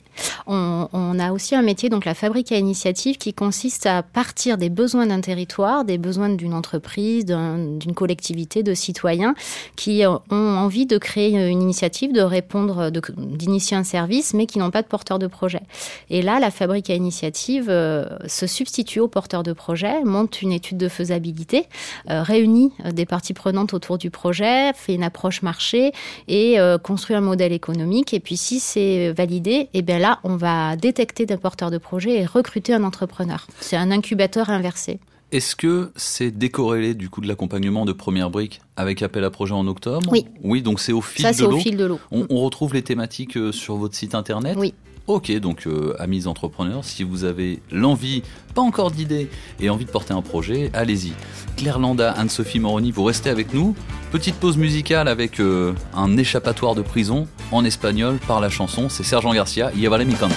on, 0.48 0.88
on, 0.92 1.18
a 1.18 1.32
aussi 1.32 1.54
un 1.54 1.62
métier, 1.62 1.88
donc 1.88 2.04
la 2.04 2.14
fabrique 2.14 2.50
à 2.50 2.58
initiative, 2.58 3.16
qui 3.16 3.32
consiste 3.32 3.86
à 3.86 4.02
partir 4.02 4.58
des 4.58 4.68
besoins 4.68 5.06
d'un 5.06 5.20
territoire, 5.20 5.84
des 5.84 5.98
besoins 5.98 6.28
d'une 6.28 6.54
entreprise, 6.54 7.24
d'une 7.24 7.94
collectivité, 7.94 8.64
de 8.64 8.74
citoyens 8.74 9.34
qui 9.76 10.02
ont 10.04 10.20
envie 10.30 10.86
de 10.86 10.98
créer 10.98 11.30
une 11.30 11.62
initiative, 11.62 12.12
de 12.12 12.20
répondre, 12.20 12.90
d'initier 12.90 13.72
un 13.75 13.85
service, 13.85 14.35
mais 14.35 14.47
qui 14.47 14.59
n'ont 14.59 14.71
pas 14.71 14.83
de 14.83 14.87
porteur 14.87 15.19
de 15.19 15.26
projet. 15.26 15.62
Et 16.11 16.23
là, 16.23 16.41
la 16.41 16.50
fabrique 16.50 16.91
à 16.91 16.95
initiative 16.95 17.67
euh, 17.69 18.07
se 18.26 18.47
substitue 18.47 19.00
aux 19.00 19.09
porteurs 19.09 19.43
de 19.43 19.52
projet, 19.52 20.05
monte 20.05 20.43
une 20.43 20.52
étude 20.52 20.79
de 20.79 20.88
faisabilité, 20.88 21.67
euh, 22.11 22.23
réunit 22.23 22.73
euh, 22.85 22.93
des 22.93 23.07
parties 23.07 23.35
prenantes 23.35 23.75
autour 23.75 23.99
du 23.99 24.11
projet, 24.11 24.73
fait 24.75 24.95
une 24.95 25.05
approche 25.05 25.43
marché, 25.43 25.93
et 26.29 26.57
construire 26.83 27.19
un 27.19 27.23
modèle 27.23 27.52
économique. 27.52 28.14
Et 28.14 28.21
puis 28.21 28.37
si 28.37 28.61
c'est 28.61 29.12
validé, 29.12 29.50
et 29.50 29.69
eh 29.75 29.83
bien 29.83 29.99
là, 29.99 30.21
on 30.25 30.37
va 30.37 30.76
détecter 30.76 31.26
des 31.26 31.37
porteurs 31.37 31.71
de 31.71 31.79
projet 31.79 32.21
et 32.21 32.26
recruter 32.26 32.75
un 32.75 32.85
entrepreneur. 32.85 33.47
C'est 33.61 33.76
un 33.76 33.91
incubateur 33.91 34.50
inversé. 34.50 34.99
Est-ce 35.32 35.56
que 35.56 35.90
c'est 35.96 36.30
décorrélé 36.30 36.92
du 36.92 37.08
coup 37.08 37.22
de 37.22 37.26
l'accompagnement 37.26 37.86
de 37.86 37.92
première 37.92 38.28
brique 38.28 38.60
avec 38.76 39.00
appel 39.02 39.24
à 39.24 39.30
projet 39.30 39.54
en 39.54 39.66
octobre 39.66 40.06
Oui. 40.12 40.26
Oui, 40.44 40.60
donc 40.60 40.78
c'est 40.78 40.92
au 40.92 41.00
fil 41.00 41.24
Ça, 41.24 41.32
de 41.32 41.48
l'eau. 41.48 41.56
au 41.56 41.60
fil 41.60 41.78
de 41.78 41.86
l'eau. 41.86 41.98
On, 42.10 42.26
on, 42.28 42.40
retrouve 42.44 42.74
les 42.74 42.82
thématiques 42.82 43.38
euh, 43.38 43.50
sur 43.50 43.76
votre 43.76 43.94
site 43.94 44.14
internet 44.14 44.56
Oui. 44.58 44.74
Ok, 45.06 45.32
donc 45.40 45.66
euh, 45.66 45.96
amis 45.98 46.26
entrepreneurs, 46.26 46.84
si 46.84 47.02
vous 47.02 47.24
avez 47.24 47.60
l'envie, 47.72 48.22
pas 48.54 48.60
encore 48.60 48.90
d'idée, 48.90 49.28
et 49.58 49.68
envie 49.68 49.86
de 49.86 49.90
porter 49.90 50.12
un 50.12 50.22
projet, 50.22 50.70
allez-y. 50.74 51.12
Claire 51.56 51.78
Landa, 51.78 52.12
Anne-Sophie 52.12 52.60
Moroni, 52.60 52.92
vous 52.92 53.02
restez 53.02 53.30
avec 53.30 53.52
nous. 53.52 53.74
Petite 54.12 54.36
pause 54.36 54.58
musicale 54.58 55.08
avec 55.08 55.40
euh, 55.40 55.72
un 55.94 56.16
échappatoire 56.18 56.75
de 56.75 56.82
prison 56.82 57.26
en 57.50 57.64
espagnol 57.64 58.18
par 58.28 58.40
la 58.40 58.50
chanson, 58.50 58.88
c'est 58.88 59.02
Sergent 59.02 59.32
Garcia, 59.32 59.73
Y 59.75 59.88
vale 59.88 60.04
mi 60.04 60.14
canto. 60.14 60.34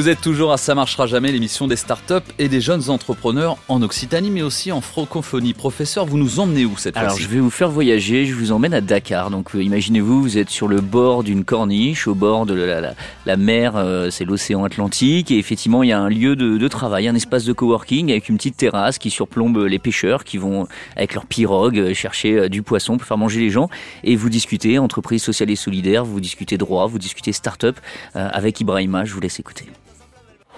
Vous 0.00 0.08
êtes 0.08 0.22
toujours 0.22 0.50
à 0.50 0.56
Ça 0.56 0.74
marchera 0.74 1.06
jamais, 1.06 1.30
l'émission 1.30 1.66
des 1.66 1.76
startups 1.76 2.26
et 2.38 2.48
des 2.48 2.62
jeunes 2.62 2.88
entrepreneurs 2.88 3.58
en 3.68 3.82
Occitanie, 3.82 4.30
mais 4.30 4.40
aussi 4.40 4.72
en 4.72 4.80
francophonie. 4.80 5.52
Professeur, 5.52 6.06
vous 6.06 6.16
nous 6.16 6.40
emmenez 6.40 6.64
où 6.64 6.78
cette 6.78 6.94
fois-ci 6.94 7.04
Alors, 7.04 7.18
je 7.18 7.28
vais 7.28 7.38
vous 7.38 7.50
faire 7.50 7.68
voyager, 7.68 8.24
je 8.24 8.34
vous 8.34 8.50
emmène 8.50 8.72
à 8.72 8.80
Dakar. 8.80 9.28
Donc, 9.28 9.54
euh, 9.54 9.62
imaginez-vous, 9.62 10.22
vous 10.22 10.38
êtes 10.38 10.48
sur 10.48 10.68
le 10.68 10.80
bord 10.80 11.22
d'une 11.22 11.44
corniche, 11.44 12.08
au 12.08 12.14
bord 12.14 12.46
de 12.46 12.54
la, 12.54 12.80
la, 12.80 12.94
la 13.26 13.36
mer, 13.36 13.76
euh, 13.76 14.08
c'est 14.08 14.24
l'océan 14.24 14.64
Atlantique, 14.64 15.30
et 15.30 15.36
effectivement, 15.36 15.82
il 15.82 15.90
y 15.90 15.92
a 15.92 16.00
un 16.00 16.08
lieu 16.08 16.34
de, 16.34 16.56
de, 16.56 16.68
travail, 16.68 17.06
un 17.06 17.14
espace 17.14 17.44
de 17.44 17.52
coworking 17.52 18.10
avec 18.10 18.30
une 18.30 18.38
petite 18.38 18.56
terrasse 18.56 18.96
qui 18.96 19.10
surplombe 19.10 19.58
les 19.58 19.78
pêcheurs 19.78 20.24
qui 20.24 20.38
vont, 20.38 20.66
avec 20.96 21.12
leur 21.12 21.26
pirogue, 21.26 21.92
chercher 21.92 22.38
euh, 22.38 22.48
du 22.48 22.62
poisson 22.62 22.96
pour 22.96 23.06
faire 23.06 23.18
manger 23.18 23.40
les 23.40 23.50
gens. 23.50 23.68
Et 24.02 24.16
vous 24.16 24.30
discutez 24.30 24.78
entreprise 24.78 25.22
sociale 25.22 25.50
et 25.50 25.56
solidaire, 25.56 26.06
vous 26.06 26.20
discutez 26.20 26.56
droit, 26.56 26.86
vous 26.86 26.98
discutez 26.98 27.32
start-up 27.32 27.76
avec 28.14 28.62
Ibrahima. 28.62 29.04
Je 29.04 29.12
vous 29.12 29.20
laisse 29.20 29.38
écouter. 29.38 29.66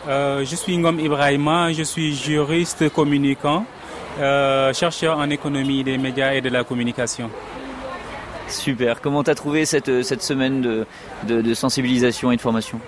Euh, 0.08 0.44
je 0.44 0.56
suis 0.56 0.76
Ngom 0.76 0.98
Ibrahima, 0.98 1.72
je 1.72 1.84
suis 1.84 2.16
juriste 2.16 2.88
communicant, 2.92 3.64
euh, 4.18 4.72
chercheur 4.72 5.18
en 5.18 5.30
économie 5.30 5.84
des 5.84 5.96
médias 5.96 6.34
et 6.34 6.40
de 6.40 6.48
la 6.48 6.64
communication. 6.64 7.30
Super. 8.48 9.00
Comment 9.00 9.22
tu 9.22 9.30
as 9.30 9.34
trouvé 9.34 9.64
cette, 9.64 10.02
cette 10.02 10.22
semaine 10.22 10.84
de 11.28 11.54
sensibilisation 11.54 12.32
et 12.32 12.36
de 12.36 12.40
formation? 12.40 12.80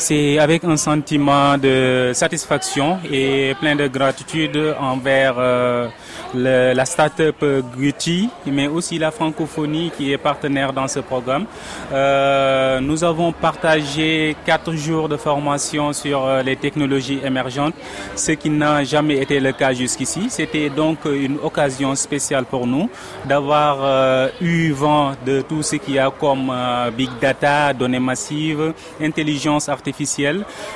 C'est 0.00 0.38
avec 0.38 0.64
un 0.64 0.76
sentiment 0.78 1.58
de 1.58 2.12
satisfaction 2.14 2.98
et 3.10 3.54
plein 3.60 3.76
de 3.76 3.86
gratitude 3.86 4.58
envers 4.80 5.34
euh, 5.38 5.88
la 6.34 6.84
start-up 6.86 7.44
Guti, 7.76 8.30
mais 8.46 8.66
aussi 8.66 8.98
la 8.98 9.10
francophonie 9.10 9.92
qui 9.96 10.12
est 10.12 10.18
partenaire 10.18 10.72
dans 10.72 10.88
ce 10.88 11.00
programme. 11.00 11.44
Euh, 11.92 12.80
nous 12.80 13.04
avons 13.04 13.30
partagé 13.32 14.36
quatre 14.46 14.72
jours 14.72 15.08
de 15.08 15.16
formation 15.16 15.92
sur 15.92 16.24
euh, 16.24 16.42
les 16.42 16.56
technologies 16.56 17.20
émergentes, 17.22 17.74
ce 18.16 18.32
qui 18.32 18.48
n'a 18.48 18.82
jamais 18.84 19.18
été 19.18 19.38
le 19.38 19.52
cas 19.52 19.74
jusqu'ici. 19.74 20.28
C'était 20.30 20.70
donc 20.70 21.04
une 21.04 21.36
occasion 21.42 21.94
spéciale 21.94 22.46
pour 22.46 22.66
nous 22.66 22.88
d'avoir 23.26 24.30
eu 24.40 24.72
vent 24.72 25.12
de 25.26 25.42
tout 25.42 25.62
ce 25.62 25.76
qu'il 25.76 25.94
y 25.94 25.98
a 25.98 26.10
comme 26.10 26.52
big 26.96 27.10
data, 27.20 27.72
données 27.74 28.00
massives, 28.00 28.72
intelligence 29.00 29.68
artificielle 29.68 29.89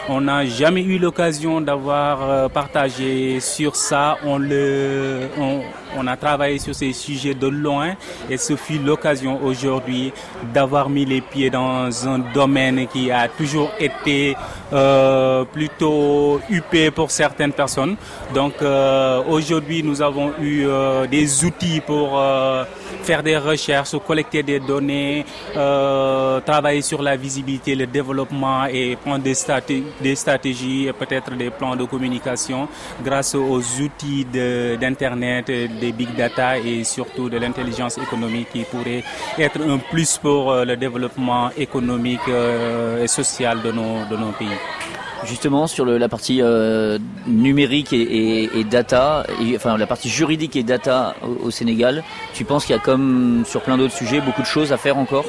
On 0.08 0.20
n'a 0.20 0.44
jamais 0.46 0.82
eu 0.82 0.98
l'occasion 0.98 1.60
d'avoir 1.60 2.50
partagé 2.50 3.40
sur 3.40 3.76
ça. 3.76 4.18
On 4.24 4.38
le, 4.38 5.28
on 5.96 6.06
a 6.06 6.16
travaillé 6.16 6.58
sur 6.58 6.74
ces 6.74 6.92
sujets 6.92 7.34
de 7.34 7.46
loin 7.46 7.94
et 8.30 8.36
ce 8.36 8.56
fut 8.56 8.78
l'occasion 8.78 9.42
aujourd'hui 9.42 10.12
d'avoir 10.52 10.88
mis 10.88 11.04
les 11.04 11.20
pieds 11.20 11.50
dans 11.50 12.08
un 12.08 12.18
domaine 12.32 12.86
qui 12.86 13.10
a 13.10 13.28
toujours 13.28 13.70
été 13.78 14.36
euh, 14.72 15.44
plutôt 15.44 16.40
huppé 16.50 16.90
pour 16.90 17.10
certaines 17.10 17.52
personnes. 17.52 17.96
Donc 18.34 18.54
euh, 18.60 19.22
aujourd'hui, 19.28 19.82
nous 19.84 20.02
avons 20.02 20.32
eu 20.40 20.64
euh, 20.66 21.06
des 21.06 21.44
outils 21.44 21.80
pour 21.80 22.20
faire 23.02 23.22
des 23.22 23.36
recherches, 23.36 23.94
collecter 24.06 24.42
des 24.42 24.58
données, 24.60 25.24
travailler 26.44 26.82
sur 26.82 27.02
la 27.02 27.16
visibilité, 27.16 27.74
le 27.74 27.86
développement 27.86 28.64
et 28.66 28.96
prendre 28.96 29.22
des, 29.22 29.34
stratégies, 29.34 30.86
et 30.88 30.92
peut-être 30.92 31.34
des 31.36 31.50
plans 31.50 31.76
de 31.76 31.84
communication 31.84 32.66
grâce 33.04 33.34
aux 33.34 33.60
outils 33.80 34.24
d'Internet, 34.24 35.50
des 35.84 35.92
big 35.92 36.10
data 36.16 36.58
et 36.58 36.84
surtout 36.84 37.28
de 37.28 37.38
l'intelligence 37.42 37.98
économique 37.98 38.48
qui 38.52 38.62
pourrait 38.72 39.02
être 39.38 39.60
un 39.60 39.78
plus 39.92 40.18
pour 40.24 40.42
euh, 40.50 40.64
le 40.64 40.76
développement 40.76 41.50
économique 41.66 42.28
euh, 42.28 43.04
et 43.04 43.08
social 43.20 43.54
de 43.66 43.70
nos, 43.78 43.96
de 44.10 44.16
nos 44.16 44.32
pays. 44.40 44.58
Justement, 45.32 45.66
sur 45.66 45.84
le, 45.84 45.98
la 45.98 46.08
partie 46.08 46.40
euh, 46.42 46.98
numérique 47.26 47.92
et, 47.92 48.06
et, 48.20 48.58
et 48.58 48.64
data, 48.64 49.24
et, 49.42 49.56
enfin 49.56 49.76
la 49.76 49.86
partie 49.86 50.10
juridique 50.20 50.56
et 50.56 50.62
data 50.62 51.14
au, 51.22 51.46
au 51.46 51.50
Sénégal, 51.50 52.02
tu 52.36 52.44
penses 52.44 52.64
qu'il 52.64 52.76
y 52.76 52.78
a 52.78 52.82
comme 52.82 53.44
sur 53.46 53.60
plein 53.62 53.76
d'autres 53.78 53.98
sujets 54.02 54.20
beaucoup 54.20 54.42
de 54.42 54.52
choses 54.56 54.70
à 54.72 54.78
faire 54.84 54.96
encore? 54.96 55.26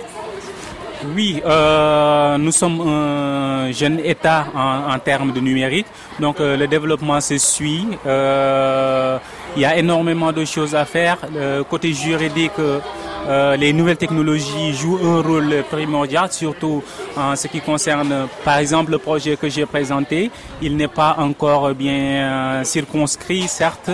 Oui, 1.16 1.42
euh, 1.46 2.38
nous 2.46 2.52
sommes 2.52 2.80
un 2.82 3.72
jeune 3.72 4.00
État 4.14 4.48
en, 4.56 4.94
en 4.94 5.00
termes 5.00 5.32
de 5.38 5.42
numérique, 5.50 5.86
donc 6.20 6.40
euh, 6.40 6.58
le 6.58 6.68
développement 6.68 7.22
se 7.22 7.38
suit. 7.38 7.86
Euh, 8.08 9.20
il 9.56 9.62
y 9.62 9.66
a 9.66 9.78
énormément 9.78 10.32
de 10.32 10.46
choses 10.46 10.76
à 10.76 10.86
faire. 10.86 11.18
Le 11.34 11.64
côté 11.64 11.94
juridique, 11.94 12.54
euh, 13.28 13.56
les 13.56 13.74
nouvelles 13.74 13.98
technologies 13.98 14.74
jouent 14.74 15.00
un 15.04 15.22
rôle 15.22 15.64
primordial, 15.70 16.32
surtout 16.32 16.84
en 17.18 17.36
ce 17.36 17.48
qui 17.48 17.60
concerne, 17.62 18.28
par 18.44 18.58
exemple, 18.58 18.92
le 18.92 18.98
projet 19.00 19.36
que 19.38 19.50
j'ai 19.50 19.66
présenté. 19.66 20.30
Il 20.62 20.76
n'est 20.78 20.88
pas 20.88 21.16
encore 21.20 21.74
bien 21.74 22.64
circonscrit, 22.64 23.48
certes, 23.48 23.90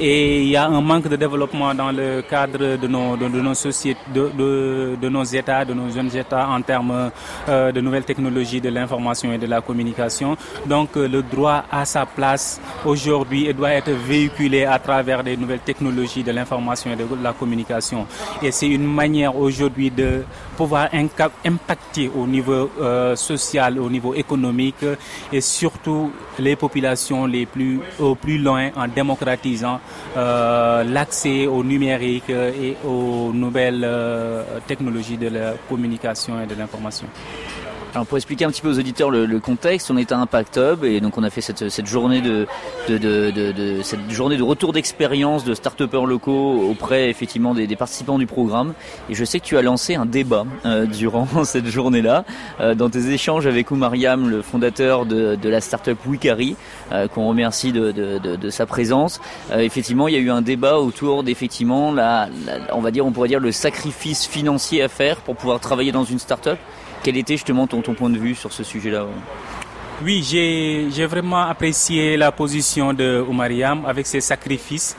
et 0.00 0.42
il 0.42 0.48
y 0.48 0.56
a 0.56 0.66
un 0.66 0.80
manque 0.80 1.08
de 1.08 1.16
développement 1.16 1.74
dans 1.74 1.92
le 1.92 2.22
cadre 2.22 2.76
de 2.76 2.86
nos, 2.88 3.16
de, 3.16 3.28
nos 3.28 3.54
sociétés, 3.54 4.00
de, 4.14 4.96
de, 5.00 5.08
nos 5.08 5.24
États, 5.24 5.64
de 5.64 5.74
nos 5.74 5.88
jeunes 5.90 6.14
États 6.16 6.48
en 6.48 6.60
termes 6.62 7.10
euh, 7.48 7.72
de 7.72 7.80
nouvelles 7.80 8.04
technologies 8.04 8.60
de 8.60 8.68
l'information 8.68 9.32
et 9.32 9.38
de 9.38 9.46
la 9.46 9.60
communication. 9.60 10.36
Donc, 10.66 10.96
euh, 10.96 11.08
le 11.08 11.22
droit 11.22 11.64
a 11.70 11.84
sa 11.84 12.06
place 12.06 12.60
aujourd'hui 12.84 13.46
et 13.46 13.52
doit 13.52 13.72
être 13.72 13.90
véhiculé 13.90 14.64
à 14.64 14.78
travers 14.78 15.22
des 15.22 15.36
nouvelles 15.36 15.60
technologies 15.60 16.22
de 16.22 16.32
l'information 16.32 16.90
et 16.92 16.96
de 16.96 17.06
la 17.22 17.32
communication. 17.32 18.06
Et 18.42 18.50
c'est 18.50 18.71
une 18.74 18.86
manière 18.86 19.36
aujourd'hui 19.36 19.90
de 19.90 20.24
pouvoir 20.56 20.88
impacter 21.44 22.10
au 22.14 22.26
niveau 22.26 22.70
euh, 22.80 23.16
social, 23.16 23.78
au 23.78 23.88
niveau 23.90 24.14
économique 24.14 24.84
et 25.32 25.40
surtout 25.40 26.10
les 26.38 26.56
populations 26.56 27.26
les 27.26 27.46
plus 27.46 27.80
au 27.98 28.14
plus 28.14 28.38
loin 28.38 28.70
en 28.76 28.88
démocratisant 28.88 29.80
euh, 30.16 30.84
l'accès 30.84 31.46
au 31.46 31.62
numérique 31.64 32.30
et 32.30 32.76
aux 32.86 33.32
nouvelles 33.32 33.82
euh, 33.84 34.42
technologies 34.66 35.16
de 35.18 35.28
la 35.28 35.54
communication 35.68 36.40
et 36.42 36.46
de 36.46 36.54
l'information. 36.54 37.06
Alors 37.94 38.06
pour 38.06 38.16
expliquer 38.16 38.46
un 38.46 38.50
petit 38.50 38.62
peu 38.62 38.70
aux 38.70 38.78
auditeurs 38.78 39.10
le, 39.10 39.38
contexte, 39.38 39.90
on 39.90 39.98
est 39.98 40.12
à 40.12 40.18
Impact 40.18 40.56
Hub 40.56 40.82
et 40.82 41.02
donc 41.02 41.18
on 41.18 41.22
a 41.24 41.28
fait 41.28 41.42
cette, 41.42 41.86
journée 41.86 42.22
de, 42.22 42.46
de, 42.88 42.96
de, 42.96 43.30
de, 43.30 43.82
cette 43.82 44.10
journée 44.10 44.38
de 44.38 44.42
retour 44.42 44.72
d'expérience 44.72 45.44
de 45.44 45.52
start-upers 45.52 46.06
locaux 46.06 46.70
auprès 46.70 47.10
effectivement 47.10 47.52
des, 47.52 47.76
participants 47.76 48.18
du 48.18 48.26
programme. 48.26 48.72
Et 49.10 49.14
je 49.14 49.22
sais 49.26 49.40
que 49.40 49.44
tu 49.44 49.58
as 49.58 49.62
lancé 49.62 49.94
un 49.94 50.06
débat 50.06 50.46
euh, 50.64 50.86
durant 50.86 51.26
cette 51.44 51.66
journée-là 51.66 52.24
euh, 52.60 52.74
dans 52.74 52.88
tes 52.88 53.10
échanges 53.10 53.46
avec 53.46 53.70
Oumariam, 53.70 54.30
le 54.30 54.40
fondateur 54.40 55.04
de, 55.04 55.36
la 55.42 55.60
start-up 55.60 55.98
Wikari, 56.06 56.56
euh, 56.92 57.08
qu'on 57.08 57.28
remercie 57.28 57.72
de, 57.72 58.48
sa 58.48 58.64
présence. 58.64 59.20
Effectivement, 59.54 60.08
il 60.08 60.14
y 60.14 60.16
a 60.16 60.20
eu 60.20 60.30
un 60.30 60.40
débat 60.40 60.78
autour 60.78 61.24
d'effectivement 61.24 61.92
la, 61.92 62.28
on 62.72 62.80
va 62.80 62.90
dire, 62.90 63.04
on 63.04 63.12
pourrait 63.12 63.28
dire 63.28 63.40
le 63.40 63.52
sacrifice 63.52 64.26
financier 64.26 64.82
à 64.82 64.88
faire 64.88 65.16
pour 65.16 65.36
pouvoir 65.36 65.60
travailler 65.60 65.92
dans 65.92 66.04
une 66.04 66.18
start-up. 66.18 66.58
Quel 67.02 67.16
était 67.16 67.34
justement 67.34 67.66
ton, 67.66 67.82
ton 67.82 67.94
point 67.94 68.10
de 68.10 68.18
vue 68.18 68.34
sur 68.34 68.52
ce 68.52 68.62
sujet-là 68.62 69.06
Oui, 70.04 70.22
j'ai 70.22 71.06
vraiment 71.06 71.42
apprécié 71.42 72.16
la 72.16 72.30
position 72.30 72.92
de 72.92 73.24
Oumariam 73.28 73.84
avec 73.86 74.06
ses 74.06 74.20
sacrifices. 74.20 74.96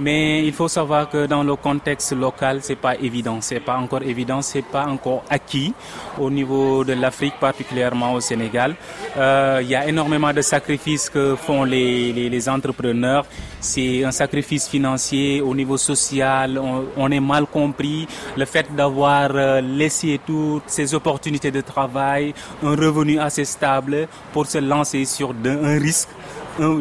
Mais 0.00 0.46
il 0.46 0.52
faut 0.54 0.68
savoir 0.68 1.10
que 1.10 1.26
dans 1.26 1.42
le 1.42 1.56
contexte 1.56 2.12
local, 2.12 2.60
c'est 2.62 2.76
pas 2.76 2.96
évident, 2.96 3.38
c'est 3.42 3.60
pas 3.60 3.76
encore 3.76 4.02
évident, 4.02 4.40
c'est 4.40 4.62
pas 4.62 4.86
encore 4.86 5.24
acquis 5.28 5.74
au 6.18 6.30
niveau 6.30 6.84
de 6.84 6.94
l'Afrique, 6.94 7.34
particulièrement 7.38 8.14
au 8.14 8.20
Sénégal. 8.20 8.74
Euh, 9.18 9.58
il 9.62 9.68
y 9.68 9.74
a 9.74 9.86
énormément 9.86 10.32
de 10.32 10.40
sacrifices 10.40 11.10
que 11.10 11.36
font 11.36 11.64
les, 11.64 12.48
entrepreneurs. 12.48 13.26
C'est 13.60 14.02
un 14.02 14.10
sacrifice 14.12 14.68
financier 14.68 15.42
au 15.42 15.54
niveau 15.54 15.76
social. 15.76 16.58
On, 16.96 17.10
est 17.10 17.20
mal 17.20 17.44
compris. 17.44 18.08
Le 18.38 18.46
fait 18.46 18.74
d'avoir 18.74 19.30
euh, 19.34 19.60
laissé 19.60 20.18
toutes 20.26 20.62
ces 20.68 20.94
opportunités 20.94 21.50
de 21.50 21.60
travail, 21.60 22.32
un 22.62 22.74
revenu 22.74 23.18
assez 23.18 23.44
stable 23.44 24.08
pour 24.32 24.46
se 24.46 24.58
lancer 24.58 25.04
sur 25.04 25.34
un 25.44 25.78
risque, 25.78 26.08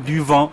du 0.05 0.19
vent, 0.19 0.51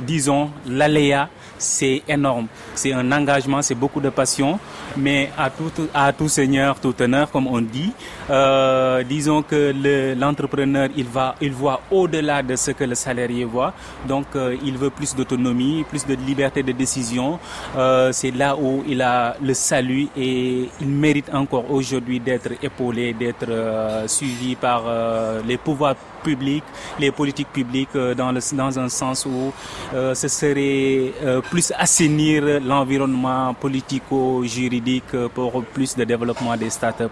disons 0.00 0.50
l'aléa 0.66 1.28
c'est 1.58 2.02
énorme. 2.08 2.46
C'est 2.74 2.92
un 2.92 3.10
engagement, 3.12 3.62
c'est 3.62 3.74
beaucoup 3.74 4.00
de 4.00 4.10
passion, 4.10 4.58
mais 4.96 5.30
à 5.36 5.50
tout, 5.50 5.70
à 5.92 6.12
tout 6.12 6.28
seigneur, 6.28 6.80
tout 6.80 6.94
honneur, 7.00 7.30
comme 7.30 7.46
on 7.46 7.60
dit. 7.60 7.92
Euh, 8.30 9.02
disons 9.02 9.42
que 9.42 9.74
l'entrepreneur, 10.18 10.88
il, 10.96 11.06
il 11.40 11.52
voit 11.52 11.80
au-delà 11.90 12.42
de 12.42 12.56
ce 12.56 12.70
que 12.70 12.84
le 12.84 12.94
salarié 12.94 13.44
voit. 13.44 13.72
Donc, 14.06 14.26
euh, 14.36 14.56
il 14.64 14.76
veut 14.78 14.90
plus 14.90 15.14
d'autonomie, 15.14 15.84
plus 15.88 16.06
de 16.06 16.14
liberté 16.14 16.62
de 16.62 16.72
décision. 16.72 17.38
Euh, 17.76 18.12
c'est 18.12 18.30
là 18.30 18.56
où 18.56 18.84
il 18.86 19.02
a 19.02 19.36
le 19.42 19.54
salut 19.54 20.08
et 20.16 20.68
il 20.80 20.88
mérite 20.88 21.30
encore 21.32 21.70
aujourd'hui 21.70 22.20
d'être 22.20 22.52
épaulé, 22.62 23.12
d'être 23.12 23.48
euh, 23.48 24.06
suivi 24.08 24.54
par 24.56 24.84
euh, 24.86 25.40
les 25.46 25.56
pouvoirs 25.56 25.96
publics, 26.22 26.64
les 26.98 27.10
politiques 27.10 27.52
publiques 27.52 27.94
euh, 27.96 28.14
dans, 28.14 28.32
le, 28.32 28.40
dans 28.56 28.78
un 28.78 28.88
sens 28.88 29.26
où 29.26 29.52
ce 29.92 30.28
serait 30.28 31.12
plus 31.50 31.72
assainir 31.76 32.60
l'environnement 32.60 33.54
politico-juridique 33.54 35.16
pour 35.34 35.62
plus 35.64 35.96
de 35.96 36.04
développement 36.04 36.56
des 36.56 36.70
startups 36.70 37.04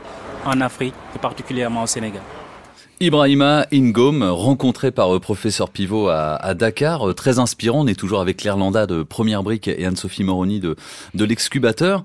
en 0.45 0.61
Afrique 0.61 0.95
et 1.14 1.19
particulièrement 1.19 1.83
au 1.83 1.87
Sénégal. 1.87 2.23
Ibrahima 2.99 3.66
Ingom, 3.75 4.23
rencontré 4.23 4.90
par 4.90 5.14
euh, 5.14 5.21
professeur 5.21 5.69
Pivot 5.69 6.09
à, 6.09 6.55
Dakar, 6.55 7.11
euh, 7.11 7.12
très 7.12 7.38
inspirant. 7.38 7.83
On 7.83 7.87
est 7.87 7.99
toujours 7.99 8.23
avec 8.23 8.38
Claire 8.38 8.57
Landa 8.57 8.87
de 8.87 9.03
Première 9.03 9.42
Brique 9.42 9.69
et 9.69 9.85
Anne-Sophie 9.85 10.25
Moroni 10.25 10.61
de, 10.61 10.77
de 11.12 11.25
l'Excubateur. 11.27 12.05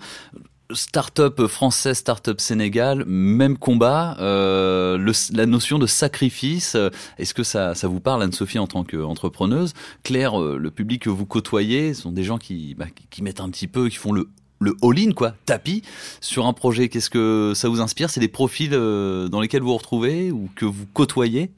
Start-up 0.73 1.47
français, 1.47 1.93
start-up 1.93 2.39
Sénégal, 2.39 3.03
même 3.05 3.57
combat. 3.57 4.17
Euh, 4.19 5.13
la 5.33 5.45
notion 5.45 5.79
de 5.79 5.87
sacrifice, 5.87 6.77
est-ce 7.17 7.33
que 7.33 7.43
ça, 7.43 7.73
vous 7.83 7.99
parle, 7.99 8.23
Anne-Sophie, 8.23 8.59
en 8.59 8.67
tant 8.67 8.83
qu'entrepreneuse? 8.83 9.73
Claire, 10.03 10.39
le 10.39 10.71
public 10.71 11.03
que 11.03 11.09
vous 11.09 11.25
côtoyez 11.25 11.93
sont 11.93 12.11
des 12.11 12.23
gens 12.23 12.37
qui, 12.37 12.75
bah, 12.75 12.85
qui 13.09 13.23
mettent 13.23 13.41
un 13.41 13.49
petit 13.49 13.67
peu, 13.67 13.89
qui 13.89 13.97
font 13.97 14.13
le 14.13 14.29
le 14.61 14.75
all-in, 14.83 15.11
quoi, 15.11 15.33
tapis, 15.45 15.81
sur 16.21 16.45
un 16.45 16.53
projet. 16.53 16.87
Qu'est-ce 16.87 17.09
que 17.09 17.51
ça 17.55 17.67
vous 17.67 17.81
inspire? 17.81 18.09
C'est 18.09 18.19
des 18.19 18.27
profils 18.27 18.73
euh, 18.73 19.27
dans 19.27 19.41
lesquels 19.41 19.61
vous 19.61 19.69
vous 19.69 19.77
retrouvez 19.77 20.31
ou 20.31 20.49
que 20.55 20.65
vous 20.65 20.85
côtoyez? 20.93 21.51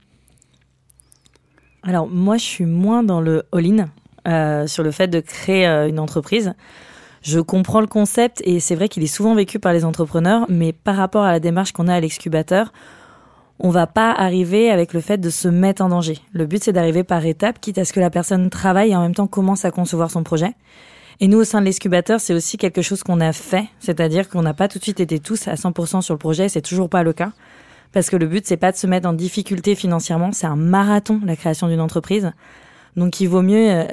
Alors, 1.83 2.07
moi, 2.07 2.37
je 2.37 2.45
suis 2.45 2.65
moins 2.65 3.03
dans 3.03 3.19
le 3.19 3.43
all-in, 3.51 3.89
euh, 4.27 4.67
sur 4.67 4.83
le 4.83 4.91
fait 4.91 5.07
de 5.07 5.19
créer 5.19 5.67
euh, 5.67 5.89
une 5.89 5.99
entreprise. 5.99 6.53
Je 7.23 7.39
comprends 7.39 7.79
le 7.79 7.87
concept 7.87 8.41
et 8.43 8.59
c'est 8.59 8.75
vrai 8.75 8.89
qu'il 8.89 9.01
est 9.01 9.07
souvent 9.07 9.33
vécu 9.33 9.57
par 9.57 9.71
les 9.71 9.85
entrepreneurs, 9.85 10.45
mais 10.49 10.73
par 10.73 10.97
rapport 10.97 11.23
à 11.23 11.31
la 11.31 11.39
démarche 11.39 11.71
qu'on 11.71 11.87
a 11.87 11.95
à 11.95 11.99
l'excubateur, 12.01 12.73
on 13.59 13.69
va 13.69 13.87
pas 13.87 14.11
arriver 14.11 14.69
avec 14.69 14.93
le 14.93 14.99
fait 14.99 15.17
de 15.17 15.29
se 15.29 15.47
mettre 15.47 15.81
en 15.81 15.87
danger. 15.87 16.17
Le 16.33 16.45
but, 16.45 16.61
c'est 16.61 16.73
d'arriver 16.73 17.05
par 17.05 17.25
étapes, 17.25 17.61
quitte 17.61 17.77
à 17.77 17.85
ce 17.85 17.93
que 17.93 18.01
la 18.01 18.09
personne 18.09 18.49
travaille 18.49 18.91
et 18.91 18.95
en 18.95 19.01
même 19.01 19.15
temps 19.15 19.27
commence 19.27 19.63
à 19.63 19.71
concevoir 19.71 20.11
son 20.11 20.21
projet. 20.23 20.53
Et 21.21 21.29
nous, 21.29 21.37
au 21.37 21.43
sein 21.45 21.61
de 21.61 21.65
l'excubateur, 21.65 22.19
c'est 22.19 22.33
aussi 22.33 22.57
quelque 22.57 22.81
chose 22.81 23.03
qu'on 23.03 23.21
a 23.21 23.31
fait, 23.31 23.67
c'est-à-dire 23.79 24.27
qu'on 24.27 24.41
n'a 24.41 24.53
pas 24.53 24.67
tout 24.67 24.79
de 24.79 24.83
suite 24.83 24.99
été 24.99 25.19
tous 25.19 25.47
à 25.47 25.53
100% 25.53 26.01
sur 26.01 26.13
le 26.13 26.17
projet, 26.17 26.49
c'est 26.49 26.61
toujours 26.61 26.89
pas 26.89 27.03
le 27.03 27.13
cas. 27.13 27.31
Parce 27.93 28.09
que 28.09 28.17
le 28.17 28.25
but, 28.25 28.45
c'est 28.45 28.57
pas 28.57 28.73
de 28.73 28.77
se 28.77 28.87
mettre 28.87 29.07
en 29.07 29.13
difficulté 29.13 29.75
financièrement, 29.75 30.33
c'est 30.33 30.47
un 30.47 30.57
marathon, 30.57 31.21
la 31.23 31.37
création 31.37 31.69
d'une 31.69 31.79
entreprise. 31.79 32.33
Donc, 32.97 33.21
il 33.21 33.27
vaut 33.27 33.43
mieux 33.43 33.69
euh, 33.69 33.85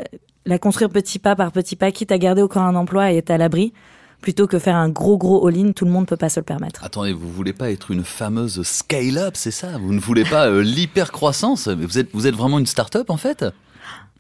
la 0.47 0.59
construire 0.59 0.91
petit 0.91 1.19
pas 1.19 1.37
par 1.37 1.53
petit 1.53 1.77
pas, 1.77 1.91
quitte 1.91 2.13
à 2.13 2.19
garder 2.19 2.43
encore 2.43 2.63
un 2.63 2.75
emploi 2.75 3.13
et 3.13 3.17
être 3.17 3.31
à 3.31 3.39
l'abri, 3.39 3.73
plutôt 4.21 4.47
que 4.47 4.59
faire 4.59 4.77
un 4.77 4.89
gros 4.89 5.17
gros 5.17 5.47
all-in. 5.47 5.73
Tout 5.73 5.85
le 5.85 5.91
monde 5.91 6.07
peut 6.07 6.17
pas 6.17 6.29
se 6.29 6.41
le 6.41 6.45
permettre. 6.45 6.85
Attendez, 6.85 7.13
vous 7.13 7.31
voulez 7.31 7.53
pas 7.53 7.71
être 7.71 7.91
une 7.91 8.05
fameuse 8.05 8.63
scale-up, 8.63 9.35
c'est 9.35 9.51
ça? 9.51 9.79
Vous 9.79 9.93
ne 9.93 10.01
voulez 10.01 10.25
pas 10.25 10.49
euh, 10.49 10.63
l'hyper-croissance? 10.63 11.69
Vous 11.69 11.99
êtes, 11.99 12.09
vous 12.13 12.27
êtes 12.27 12.35
vraiment 12.35 12.59
une 12.59 12.67
start-up 12.67 13.11
en 13.11 13.17
fait? 13.17 13.45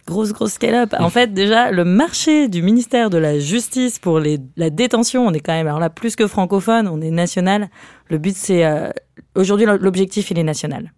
Grosse, 0.06 0.32
grosse 0.32 0.52
scale-up. 0.52 0.94
En 0.98 1.10
fait, 1.10 1.32
déjà, 1.34 1.70
le 1.70 1.84
marché 1.84 2.48
du 2.48 2.62
ministère 2.62 3.10
de 3.10 3.18
la 3.18 3.38
Justice 3.38 3.98
pour 3.98 4.18
les, 4.18 4.38
la 4.56 4.70
détention, 4.70 5.26
on 5.26 5.32
est 5.32 5.40
quand 5.40 5.52
même, 5.52 5.66
alors 5.66 5.78
là, 5.78 5.90
plus 5.90 6.16
que 6.16 6.26
francophone, 6.26 6.88
on 6.88 7.00
est 7.00 7.10
national. 7.10 7.68
Le 8.08 8.18
but, 8.18 8.34
c'est, 8.34 8.64
euh, 8.64 8.90
aujourd'hui, 9.36 9.66
l'objectif, 9.66 10.30
il 10.30 10.38
est 10.38 10.42
national. 10.42 10.92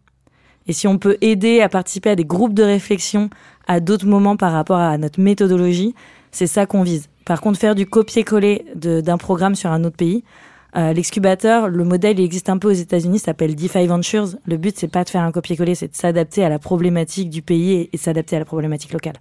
Et 0.66 0.72
si 0.72 0.87
on 0.87 0.98
peut 0.98 1.16
aider 1.20 1.61
à 1.61 1.68
participer 1.68 2.11
à 2.11 2.16
des 2.16 2.25
groupes 2.25 2.55
de 2.55 2.62
réflexion 2.62 3.31
à 3.66 3.81
d'autres 3.81 4.07
moments 4.07 4.37
par 4.37 4.53
rapport 4.53 4.79
à 4.79 4.96
notre 4.98 5.20
méthodologie, 5.20 5.94
c'est 6.31 6.46
ça 6.46 6.66
qu'on 6.66 6.83
vise. 6.83 7.09
Par 7.25 7.40
contre, 7.40 7.59
faire 7.59 7.75
du 7.75 7.87
copier-coller 7.87 8.64
d'un 8.75 9.18
programme 9.18 9.55
sur 9.55 9.70
un 9.70 9.85
autre 9.85 9.96
pays, 9.96 10.25
euh, 10.75 10.92
l'excubateur, 10.92 11.68
le 11.68 11.85
modèle, 11.85 12.18
il 12.18 12.25
existe 12.25 12.48
un 12.48 12.57
peu 12.57 12.68
aux 12.68 12.72
États-Unis, 12.72 13.18
s'appelle 13.18 13.55
DeFi 13.55 13.87
Ventures. 13.87 14.29
Le 14.46 14.57
but, 14.57 14.77
c'est 14.77 14.88
pas 14.88 15.05
de 15.05 15.11
faire 15.11 15.22
un 15.22 15.31
copier-coller, 15.31 15.75
c'est 15.75 15.88
de 15.88 15.94
s'adapter 15.94 16.44
à 16.44 16.48
la 16.48 16.59
problématique 16.59 17.29
du 17.29 17.42
pays 17.42 17.88
et, 17.92 17.96
s'adapter 17.96 18.37
à 18.37 18.38
la 18.38 18.44
problématique 18.46 18.92
locale. 18.92 19.16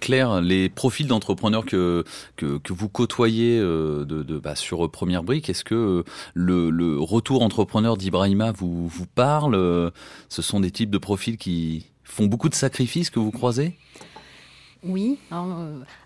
Claire, 0.00 0.40
les 0.40 0.68
profils 0.68 1.06
d'entrepreneurs 1.06 1.64
que, 1.64 2.04
que, 2.36 2.72
vous 2.72 2.88
côtoyez 2.88 3.58
euh, 3.58 4.04
de, 4.04 4.22
de 4.22 4.38
bah, 4.38 4.54
sur 4.54 4.90
Première 4.90 5.22
Brique, 5.22 5.48
est-ce 5.48 5.64
que 5.64 5.74
euh, 5.74 6.04
le, 6.34 6.70
le, 6.70 6.98
retour 6.98 7.42
entrepreneur 7.42 7.96
d'Ibrahima 7.96 8.52
vous, 8.52 8.86
vous 8.88 9.06
parle? 9.06 9.92
Ce 10.28 10.42
sont 10.42 10.60
des 10.60 10.70
types 10.70 10.90
de 10.90 10.98
profils 10.98 11.36
qui 11.36 11.86
font 12.04 12.26
beaucoup 12.26 12.48
de 12.48 12.54
sacrifices 12.54 13.10
que 13.10 13.18
vous 13.18 13.30
croisez? 13.30 13.76
Oui, 14.86 15.18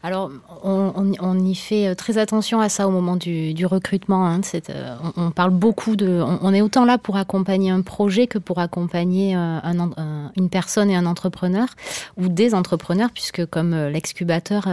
alors, 0.02 0.30
euh, 0.64 0.90
on, 1.20 1.38
y 1.38 1.54
fait 1.54 1.88
euh, 1.88 1.94
très 1.94 2.18
attention 2.18 2.60
à 2.60 2.68
ça 2.68 2.86
au 2.86 2.90
moment 2.90 3.16
du, 3.16 3.66
recrutement. 3.66 4.26
Hein, 4.26 4.40
euh, 4.70 4.96
on, 5.16 5.30
parle 5.30 5.50
beaucoup 5.50 5.96
de. 5.96 6.22
On, 6.42 6.54
est 6.54 6.60
autant 6.60 6.84
là 6.84 6.96
pour 6.96 7.16
accompagner 7.16 7.70
un 7.70 7.82
projet 7.82 8.26
que 8.26 8.38
pour 8.38 8.60
accompagner 8.60 9.34
une 9.34 10.48
personne 10.50 10.90
et 10.90 10.96
un 10.96 11.06
entrepreneur 11.06 11.66
ou 12.16 12.28
des 12.28 12.54
entrepreneurs, 12.54 13.10
puisque 13.12 13.44
comme 13.46 13.74
l'excubateur, 13.74 14.68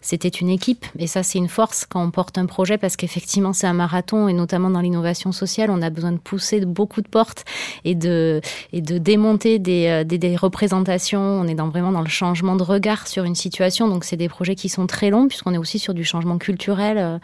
c'était 0.00 0.28
une 0.28 0.48
équipe. 0.48 0.84
Et 0.98 1.06
ça, 1.06 1.22
c'est 1.22 1.38
une 1.38 1.48
force 1.48 1.86
quand 1.86 2.02
on 2.02 2.10
porte 2.10 2.38
un 2.38 2.46
projet 2.46 2.76
parce 2.76 2.96
qu'effectivement, 2.96 3.52
c'est 3.52 3.66
un 3.66 3.72
marathon 3.72 4.28
et 4.28 4.32
notamment 4.32 4.70
dans 4.70 4.80
l'innovation 4.80 5.32
sociale, 5.32 5.70
on 5.70 5.80
a 5.82 5.90
besoin 5.90 6.12
de 6.12 6.18
pousser 6.18 6.64
beaucoup 6.64 7.02
de 7.02 7.08
portes 7.08 7.44
et 7.84 7.94
de, 7.94 8.40
démonter 8.72 9.58
des, 9.58 10.04
des, 10.04 10.18
des 10.18 10.36
représentations. 10.36 11.20
On 11.20 11.46
est 11.46 11.54
dans, 11.54 11.68
vraiment 11.68 11.92
dans 11.92 12.02
le 12.02 12.08
changement 12.08 12.56
de 12.56 12.62
regard 12.62 13.06
sur 13.06 13.24
une 13.24 13.34
Donc, 13.88 14.04
c'est 14.04 14.16
des 14.16 14.28
projets 14.28 14.54
qui 14.54 14.68
sont 14.68 14.86
très 14.86 15.10
longs, 15.10 15.28
puisqu'on 15.28 15.52
est 15.54 15.58
aussi 15.58 15.78
sur 15.78 15.94
du 15.94 16.04
changement 16.04 16.38
culturel. 16.38 16.98
Euh, 16.98 17.18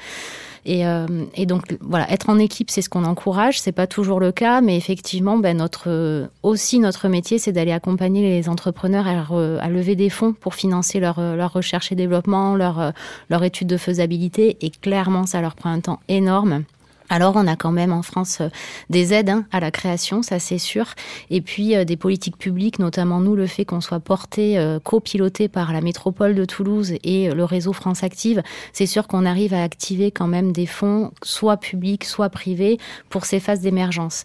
et, 0.67 0.87
euh, 0.87 1.07
et, 1.35 1.47
donc 1.47 1.77
voilà, 1.81 2.11
être 2.11 2.29
en 2.29 2.39
équipe, 2.39 2.71
c'est 2.71 2.83
ce 2.83 2.91
qu'on 2.91 3.05
encourage. 3.05 3.61
C'est 3.61 3.73
pas 3.73 3.87
toujours 3.87 4.21
le 4.21 4.31
cas, 4.31 4.61
mais 4.61 4.77
effectivement, 4.77 5.39
ben, 5.39 5.57
notre 5.57 6.29
aussi 6.43 6.79
notre 6.81 7.09
métier, 7.09 7.39
c'est 7.39 7.53
d'aller 7.53 7.73
accompagner 7.73 8.21
les 8.23 8.49
entrepreneurs 8.49 9.07
à, 9.07 9.69
lever 9.69 9.97
des 9.97 10.11
fonds 10.11 10.35
pour 10.35 10.55
financer 10.55 11.01
leur, 11.01 11.19
leur 11.19 11.53
recherche 11.55 11.93
et 11.93 11.95
développement, 11.95 12.57
leur 12.57 12.93
leur 13.31 13.43
étude 13.43 13.69
de 13.69 13.79
faisabilité. 13.79 14.59
Et 14.61 14.69
clairement, 14.69 15.25
ça 15.25 15.41
leur 15.41 15.55
prend 15.55 15.71
un 15.71 15.81
temps 15.81 16.01
énorme. 16.09 16.65
Alors, 17.13 17.35
on 17.35 17.49
a 17.49 17.57
quand 17.57 17.73
même 17.73 17.93
en 17.93 18.03
France 18.03 18.39
euh, 18.41 18.49
des 18.89 19.13
aides 19.13 19.31
hein, 19.31 19.45
à 19.51 19.59
la 19.59 19.73
création, 19.73 20.23
ça 20.23 20.39
c'est 20.39 20.59
sûr, 20.59 20.95
et 21.29 21.41
puis 21.41 21.75
euh, 21.75 21.85
des 21.85 21.97
politiques 21.97 22.39
publiques, 22.39 22.79
notamment 22.79 23.19
nous, 23.19 23.35
le 23.35 23.49
fait 23.49 23.65
qu'on 23.65 23.81
soit 23.81 23.99
porté, 23.99 24.59
euh, 24.59 24.79
copiloté 24.79 25.49
par 25.49 25.73
la 25.73 25.81
métropole 25.81 26.37
de 26.37 26.45
Toulouse 26.45 26.93
et 27.03 27.35
le 27.35 27.45
réseau 27.45 27.73
France 27.73 28.05
Active, 28.05 28.43
c'est 28.73 28.87
sûr 28.87 29.09
qu'on 29.09 29.27
arrive 29.27 29.55
à 29.55 29.65
activer 29.65 30.13
quand 30.13 30.29
même 30.29 30.53
des 30.53 30.67
fonds, 30.67 31.11
soit 31.25 31.57
publics, 31.57 32.05
soit 32.05 32.29
privés, 32.29 32.79
pour 33.09 33.25
ces 33.25 33.41
phases 33.41 33.61
d'émergence. 33.61 34.23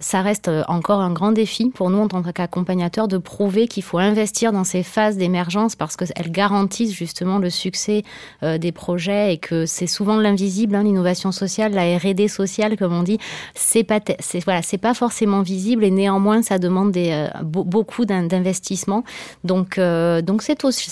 ça 0.00 0.20
reste 0.20 0.50
encore 0.68 1.00
un 1.00 1.12
grand 1.12 1.32
défi 1.32 1.70
pour 1.70 1.88
nous 1.88 1.98
en 1.98 2.08
tant 2.08 2.22
qu'accompagnateurs 2.22 3.08
de 3.08 3.16
prouver 3.16 3.68
qu'il 3.68 3.82
faut 3.82 3.98
investir 3.98 4.52
dans 4.52 4.64
ces 4.64 4.82
phases 4.82 5.16
d'émergence 5.16 5.76
parce 5.76 5.96
qu'elles 5.96 6.30
garantissent 6.30 6.92
justement 6.92 7.38
le 7.38 7.48
succès 7.48 8.02
des 8.42 8.72
projets 8.72 9.32
et 9.32 9.38
que 9.38 9.64
c'est 9.64 9.86
souvent 9.86 10.18
l'invisible, 10.18 10.74
hein, 10.74 10.82
l'innovation 10.82 11.32
sociale, 11.32 11.72
la 11.72 11.96
R&D 11.96 12.17
sociale, 12.26 12.76
comme 12.76 12.92
on 12.92 13.04
dit, 13.04 13.18
c'est 13.54 13.84
pas, 13.84 14.00
c'est 14.18 14.42
voilà, 14.44 14.62
c'est 14.62 14.78
pas 14.78 14.94
forcément 14.94 15.42
visible 15.42 15.84
et 15.84 15.90
néanmoins 15.92 16.42
ça 16.42 16.58
demande 16.58 16.90
des, 16.90 17.10
euh, 17.12 17.28
beaucoup 17.44 18.04
d'investissements. 18.04 19.04
Donc, 19.44 19.78
euh, 19.78 20.22
donc 20.22 20.42
c'est 20.42 20.64
aussi, 20.64 20.90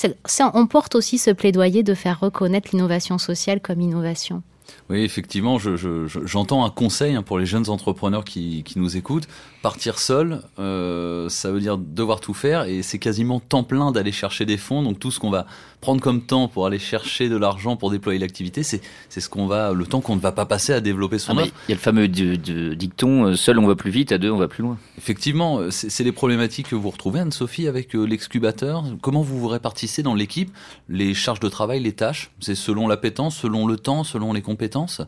on 0.55 0.67
porte 0.67 0.95
aussi 0.95 1.19
ce 1.19 1.33
plaidoyer 1.33 1.83
de 1.83 1.95
faire 1.95 2.21
reconnaître 2.21 2.69
l'innovation 2.73 3.19
sociale 3.19 3.61
comme 3.61 3.81
innovation. 3.81 4.43
Oui, 4.89 5.03
effectivement, 5.03 5.59
j'entends 5.59 6.65
un 6.65 6.71
conseil 6.71 7.15
hein, 7.15 7.23
pour 7.23 7.39
les 7.39 7.47
jeunes 7.47 7.69
entrepreneurs 7.69 8.25
qui, 8.25 8.65
nous 8.77 8.97
écoutent. 8.97 9.29
Partir 9.67 9.99
seul, 9.99 10.43
euh, 10.61 11.29
ça 11.29 11.51
veut 11.51 11.59
dire 11.59 11.77
devoir 11.77 12.21
tout 12.21 12.35
faire 12.35 12.67
et 12.67 12.83
c'est 12.83 13.01
quasiment 13.01 13.41
temps 13.41 13.65
plein 13.65 13.91
d'aller 13.91 14.13
chercher 14.13 14.45
des 14.45 14.59
fonds. 14.59 14.81
Donc 14.81 15.01
tout 15.01 15.11
ce 15.11 15.19
qu'on 15.19 15.29
va 15.29 15.45
prendre 15.81 16.01
comme 16.01 16.23
temps 16.23 16.47
pour 16.47 16.67
aller 16.67 16.79
chercher 16.79 17.29
de 17.29 17.37
l'argent 17.37 17.75
pour 17.75 17.91
déployer 17.91 18.21
l'activité, 18.21 18.63
c'est 18.63 18.81
ce 19.11 19.29
qu'on 19.29 19.49
va, 19.49 19.73
le 19.73 19.85
temps 19.85 20.01
qu'on 20.01 20.15
ne 20.15 20.21
va 20.21 20.31
pas 20.31 20.47
passer 20.47 20.73
à 20.73 20.81
développer 20.81 21.19
son 21.19 21.37
ah, 21.39 21.43
offre. 21.43 21.53
Il 21.67 21.71
y 21.71 21.73
a 21.73 21.75
le 21.75 21.81
fameux 21.81 22.07
dicton 22.07 23.25
euh, 23.25 23.35
seul 23.35 23.59
on 23.59 23.67
va 23.67 23.75
plus 23.75 23.91
vite, 23.91 24.13
à 24.13 24.19
deux 24.19 24.31
on 24.31 24.37
va 24.37 24.47
plus 24.47 24.63
loin. 24.63 24.79
Effectivement, 24.99 25.59
euh, 25.59 25.73
c'est 25.73 26.05
les 26.05 26.13
problématiques 26.13 26.69
que 26.69 26.77
vous 26.77 26.91
retrouvez, 26.91 27.19
Anne-Sophie, 27.19 27.67
avec 27.67 27.93
l'excubateur. 27.95 28.85
Comment 29.03 29.23
vous 29.23 29.41
vous 29.41 29.49
répartissez 29.49 30.05
dans 30.05 30.15
l'équipe 30.15 30.53
les 30.89 31.13
charges 31.13 31.41
de 31.41 31.49
travail, 31.49 31.81
les 31.81 31.93
tâches? 31.93 32.31
C'est 32.39 32.55
selon 32.55 32.87
l'appétence, 32.87 33.37
selon 33.37 33.67
le 33.67 33.77
temps, 33.77 34.05
selon 34.05 34.33
les 34.33 34.43
compétences? 34.43 35.03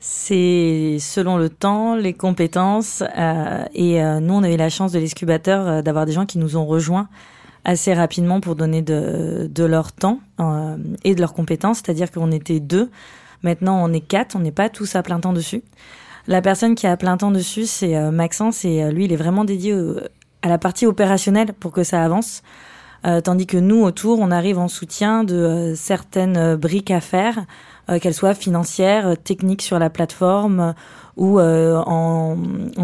C'est 0.00 0.98
selon 1.00 1.38
le 1.38 1.48
temps, 1.48 1.96
les 1.96 2.12
compétences. 2.12 3.02
Euh, 3.16 3.64
et 3.74 4.02
euh, 4.02 4.20
nous, 4.20 4.34
on 4.34 4.42
a 4.42 4.50
eu 4.50 4.56
la 4.56 4.70
chance 4.70 4.92
de 4.92 4.98
l'excubateur 4.98 5.66
euh, 5.66 5.82
d'avoir 5.82 6.06
des 6.06 6.12
gens 6.12 6.26
qui 6.26 6.38
nous 6.38 6.56
ont 6.56 6.66
rejoints 6.66 7.08
assez 7.64 7.92
rapidement 7.92 8.40
pour 8.40 8.54
donner 8.54 8.80
de, 8.80 9.50
de 9.52 9.64
leur 9.64 9.92
temps 9.92 10.20
et 11.04 11.14
de 11.14 11.20
leurs 11.20 11.34
compétences. 11.34 11.78
C'est-à-dire 11.78 12.10
qu'on 12.10 12.30
était 12.30 12.60
deux. 12.60 12.88
Maintenant, 13.42 13.84
on 13.84 13.92
est 13.92 14.00
quatre. 14.00 14.36
On 14.36 14.38
n'est 14.38 14.52
pas 14.52 14.70
tous 14.70 14.96
à 14.96 15.02
plein 15.02 15.20
temps 15.20 15.34
dessus. 15.34 15.62
La 16.28 16.40
personne 16.40 16.74
qui 16.74 16.86
a 16.86 16.92
à 16.92 16.96
plein 16.96 17.18
temps 17.18 17.30
dessus, 17.30 17.66
c'est 17.66 18.10
Maxence. 18.10 18.64
Et 18.64 18.90
lui, 18.90 19.04
il 19.04 19.12
est 19.12 19.16
vraiment 19.16 19.44
dédié 19.44 19.74
à 20.40 20.48
la 20.48 20.56
partie 20.56 20.86
opérationnelle 20.86 21.52
pour 21.52 21.72
que 21.72 21.82
ça 21.82 22.02
avance. 22.02 22.42
Tandis 23.02 23.46
que 23.46 23.56
nous, 23.56 23.82
autour, 23.82 24.18
on 24.18 24.30
arrive 24.30 24.58
en 24.58 24.68
soutien 24.68 25.24
de 25.24 25.74
certaines 25.76 26.56
briques 26.56 26.90
à 26.90 27.00
faire 27.00 27.44
euh, 27.90 27.98
qu'elles 27.98 28.14
soient 28.14 28.34
financières, 28.34 29.06
euh, 29.06 29.14
techniques 29.14 29.62
sur 29.62 29.78
la 29.78 29.88
plateforme 29.88 30.60
euh, 30.60 30.72
ou 31.16 31.40
en, 31.40 32.36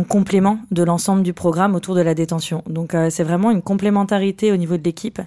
complément 0.08 0.58
de 0.70 0.82
l'ensemble 0.82 1.22
du 1.22 1.34
programme 1.34 1.74
autour 1.74 1.94
de 1.94 2.00
la 2.00 2.14
détention. 2.14 2.62
Donc 2.66 2.96
c'est 3.10 3.22
vraiment 3.22 3.52
une 3.52 3.62
complémentarité 3.62 4.50
au 4.50 4.56
niveau 4.56 4.76
de 4.76 4.82
l'équipe. 4.82 5.20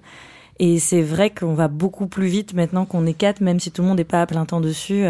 Et 0.60 0.78
c'est 0.80 1.04
vrai 1.04 1.30
qu'on 1.30 1.54
va 1.54 1.70
beaucoup 1.70 2.08
plus 2.08 2.28
vite 2.28 2.54
maintenant 2.54 2.86
qu'on 2.86 3.06
est 3.06 3.14
quatre, 3.14 3.40
même 3.40 3.62
si 3.62 3.72
tout 3.72 3.82
le 3.82 3.88
monde 3.88 3.98
n'est 3.98 4.04
pas 4.04 4.22
à 4.22 4.26
plein 4.26 4.46
temps 4.46 4.60
dessus. 4.60 5.06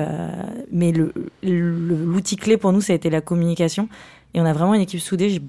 mais 0.72 0.94
l'outil 1.42 2.36
clé 2.36 2.58
pour 2.58 2.72
nous, 2.72 2.82
ça 2.82 2.94
a 2.94 2.96
été 2.96 3.10
la 3.10 3.22
communication. 3.22 3.90
Et 4.36 4.42
on 4.42 4.46
a 4.46 4.54
vraiment 4.54 4.76
une 4.76 4.82
équipe 4.82 5.00
soudée 5.00 5.42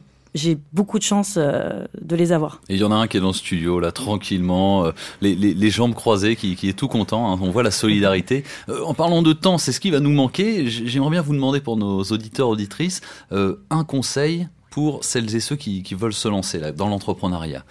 beaucoup 0.73 0.99
de 0.99 1.05
chance 1.05 1.35
euh, 1.37 1.87
de 2.01 2.17
les 2.17 2.33
avoir. 2.33 2.61
Et 2.69 2.75
il 2.75 2.81
y 2.81 2.85
en 2.85 2.93
a 2.93 2.97
un 2.97 3.07
qui 3.07 3.17
est 3.17 3.21
dans 3.21 3.29
le 3.29 3.33
studio, 3.33 3.81
là, 3.81 3.93
tranquillement, 3.93 4.85
euh, 4.85 4.93
les, 5.21 5.35
les, 5.35 5.55
les, 5.55 5.71
jambes 5.71 5.95
croisées, 5.95 6.37
qui, 6.37 6.57
qui 6.57 6.69
est 6.69 6.75
tout 6.75 6.89
content. 6.89 7.33
Hein, 7.33 7.39
on 7.41 7.51
voit 7.51 7.63
la 7.63 7.71
solidarité. 7.71 8.45
Euh, 8.69 8.83
en 8.85 8.93
parlant 8.93 9.23
de 9.23 9.33
temps, 9.33 9.57
c'est 9.57 9.73
ce 9.73 9.81
qui 9.81 9.91
va 9.91 10.01
nous 10.01 10.13
manquer. 10.13 10.67
J'aimerais 10.67 11.11
bien 11.11 11.23
vous 11.23 11.33
demander 11.33 11.61
pour 11.61 11.77
nos 11.77 12.03
auditeurs, 12.03 12.49
auditrices, 12.49 13.01
un 13.31 13.85
conseil 13.85 14.49
pour 14.71 15.05
celles 15.05 15.35
et 15.35 15.41
ceux 15.41 15.57
qui, 15.57 15.83
qui 15.83 15.95
veulent 15.95 16.13
se 16.13 16.29
lancer 16.29 16.59
là, 16.59 16.73
dans 16.73 16.89
l'entrepreneuriat. 16.89 17.65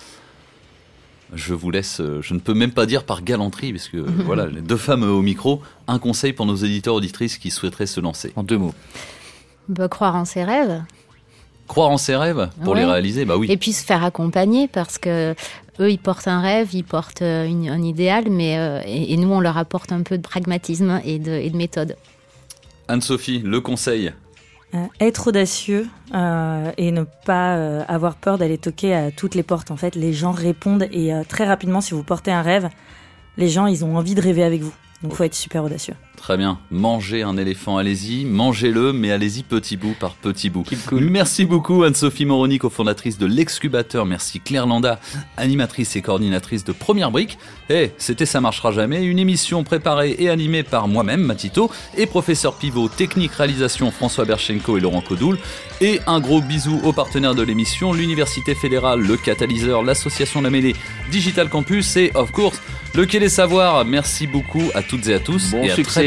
Je 1.34 1.54
vous 1.54 1.70
laisse, 1.70 2.02
je 2.22 2.34
ne 2.34 2.40
peux 2.40 2.54
même 2.54 2.72
pas 2.72 2.86
dire 2.86 3.04
par 3.04 3.22
galanterie, 3.22 3.74
parce 3.74 3.90
que 3.90 3.98
voilà, 4.26 4.48
les 4.48 4.62
deux 4.62 4.78
femmes 4.78 5.04
au 5.04 5.22
micro, 5.22 5.62
un 5.88 6.00
conseil 6.00 6.34
pour 6.34 6.46
nos 6.46 6.56
auditeurs, 6.56 6.96
auditrices 6.96 7.38
qui 7.38 7.52
souhaiteraient 7.52 7.86
se 7.86 8.00
lancer. 8.00 8.32
En 8.36 8.44
deux 8.44 8.58
mots. 8.58 8.74
Bah, 9.68 9.88
croire 9.90 10.16
en 10.16 10.26
ses 10.26 10.44
rêves. 10.44 10.84
Croire 11.68 11.90
en 11.90 11.98
ses 11.98 12.16
rêves 12.16 12.50
pour 12.64 12.76
les 12.76 12.86
réaliser, 12.86 13.26
bah 13.26 13.38
oui. 13.38 13.48
Et 13.52 13.58
puis 13.58 13.74
se 13.74 13.84
faire 13.84 14.04
accompagner 14.04 14.68
parce 14.68 14.98
que 14.98 15.36
eux, 15.80 15.92
ils 15.92 16.00
portent 16.00 16.28
un 16.28 16.42
rêve, 16.42 16.70
ils 16.74 16.84
portent 16.84 17.22
euh, 17.22 17.46
un 17.46 17.82
idéal, 17.82 18.26
mais 18.30 18.58
euh, 18.58 18.82
et, 18.86 19.16
nous, 19.18 19.32
on 19.32 19.40
leur 19.40 19.58
apporte 19.58 19.92
un 19.92 20.02
peu 20.02 20.18
de 20.18 20.24
pragmatisme 20.24 21.02
et 21.04 21.20
de, 21.20 21.32
et 21.32 21.50
de 21.50 21.58
méthode. 21.58 21.96
Anne-Sophie, 22.88 23.40
le 23.40 23.62
conseil 23.62 24.14
euh, 24.74 24.86
être 25.00 25.28
audacieux 25.28 25.88
et 26.14 26.92
ne 26.92 27.04
pas 27.26 27.82
avoir 27.84 28.16
peur 28.16 28.38
d'aller 28.38 28.58
toquer 28.58 28.94
à 28.94 29.12
toutes 29.12 29.34
les 29.34 29.44
portes. 29.44 29.72
En 29.72 29.78
fait, 29.78 29.96
les 29.96 30.12
gens 30.12 30.32
répondent 30.32 30.88
et 30.92 31.14
très 31.30 31.46
rapidement, 31.46 31.80
si 31.80 31.94
vous 31.94 32.04
portez 32.04 32.32
un 32.32 32.42
rêve, 32.42 32.68
les 33.38 33.48
gens, 33.48 33.66
ils 33.66 33.86
ont 33.86 33.96
envie 33.96 34.14
de 34.14 34.22
rêver 34.22 34.44
avec 34.44 34.62
vous. 34.62 34.74
Donc 35.04 35.14
faut 35.14 35.24
être 35.24 35.36
super 35.36 35.64
audacieux. 35.64 35.96
Très 36.18 36.36
bien. 36.36 36.60
Mangez 36.72 37.22
un 37.22 37.38
éléphant, 37.38 37.78
allez-y. 37.78 38.26
Mangez-le, 38.26 38.92
mais 38.92 39.12
allez-y 39.12 39.44
petit 39.44 39.78
bout 39.78 39.96
par 39.98 40.16
petit 40.16 40.50
bout. 40.50 40.66
Merci 40.92 41.46
beaucoup 41.46 41.84
Anne-Sophie 41.84 42.26
Moroni, 42.26 42.58
cofondatrice 42.58 43.18
de 43.18 43.26
l'Excubateur. 43.26 44.06
Merci 44.06 44.42
Claire 44.42 44.66
Landa, 44.68 45.00
animatrice 45.38 45.96
et 45.96 46.02
coordinatrice 46.02 46.66
de 46.66 46.74
Première 46.74 47.12
Brique. 47.12 47.38
Et 47.70 47.92
c'était 47.98 48.26
Ça 48.26 48.42
marchera 48.42 48.72
jamais, 48.72 49.04
une 49.04 49.20
émission 49.20 49.64
préparée 49.64 50.16
et 50.20 50.30
animée 50.30 50.64
par 50.64 50.88
moi-même, 50.88 51.22
Matito, 51.22 51.72
et 51.96 52.08
professeur 52.08 52.56
pivot, 52.56 52.90
technique, 52.90 53.32
réalisation 53.34 53.92
François 53.92 54.26
Berchenko 54.26 54.78
et 54.78 54.82
Laurent 54.82 55.02
Codoul. 55.02 55.38
Et 55.80 56.02
un 56.08 56.20
gros 56.20 56.42
bisou 56.42 56.82
aux 56.84 56.94
partenaires 56.94 57.36
de 57.36 57.44
l'émission, 57.44 57.94
l'Université 57.94 58.56
fédérale, 58.56 59.00
le 59.02 59.16
Catalyseur, 59.16 59.84
l'Association 59.84 60.42
La 60.42 60.50
Mêlée, 60.50 60.76
Digital 61.12 61.48
Campus 61.48 61.96
et, 61.96 62.12
of 62.16 62.32
course, 62.32 62.60
le 62.96 63.06
Quai 63.06 63.20
des 63.20 63.30
Savoirs. 63.30 63.86
Merci 63.86 64.26
beaucoup 64.26 64.64
à 64.74 64.82
toutes 64.82 65.08
et 65.08 65.14
à 65.14 65.20
tous 65.20 65.52
Bon 65.52 65.64
et 65.64 65.70
à 65.70 65.76
succès. 65.76 66.07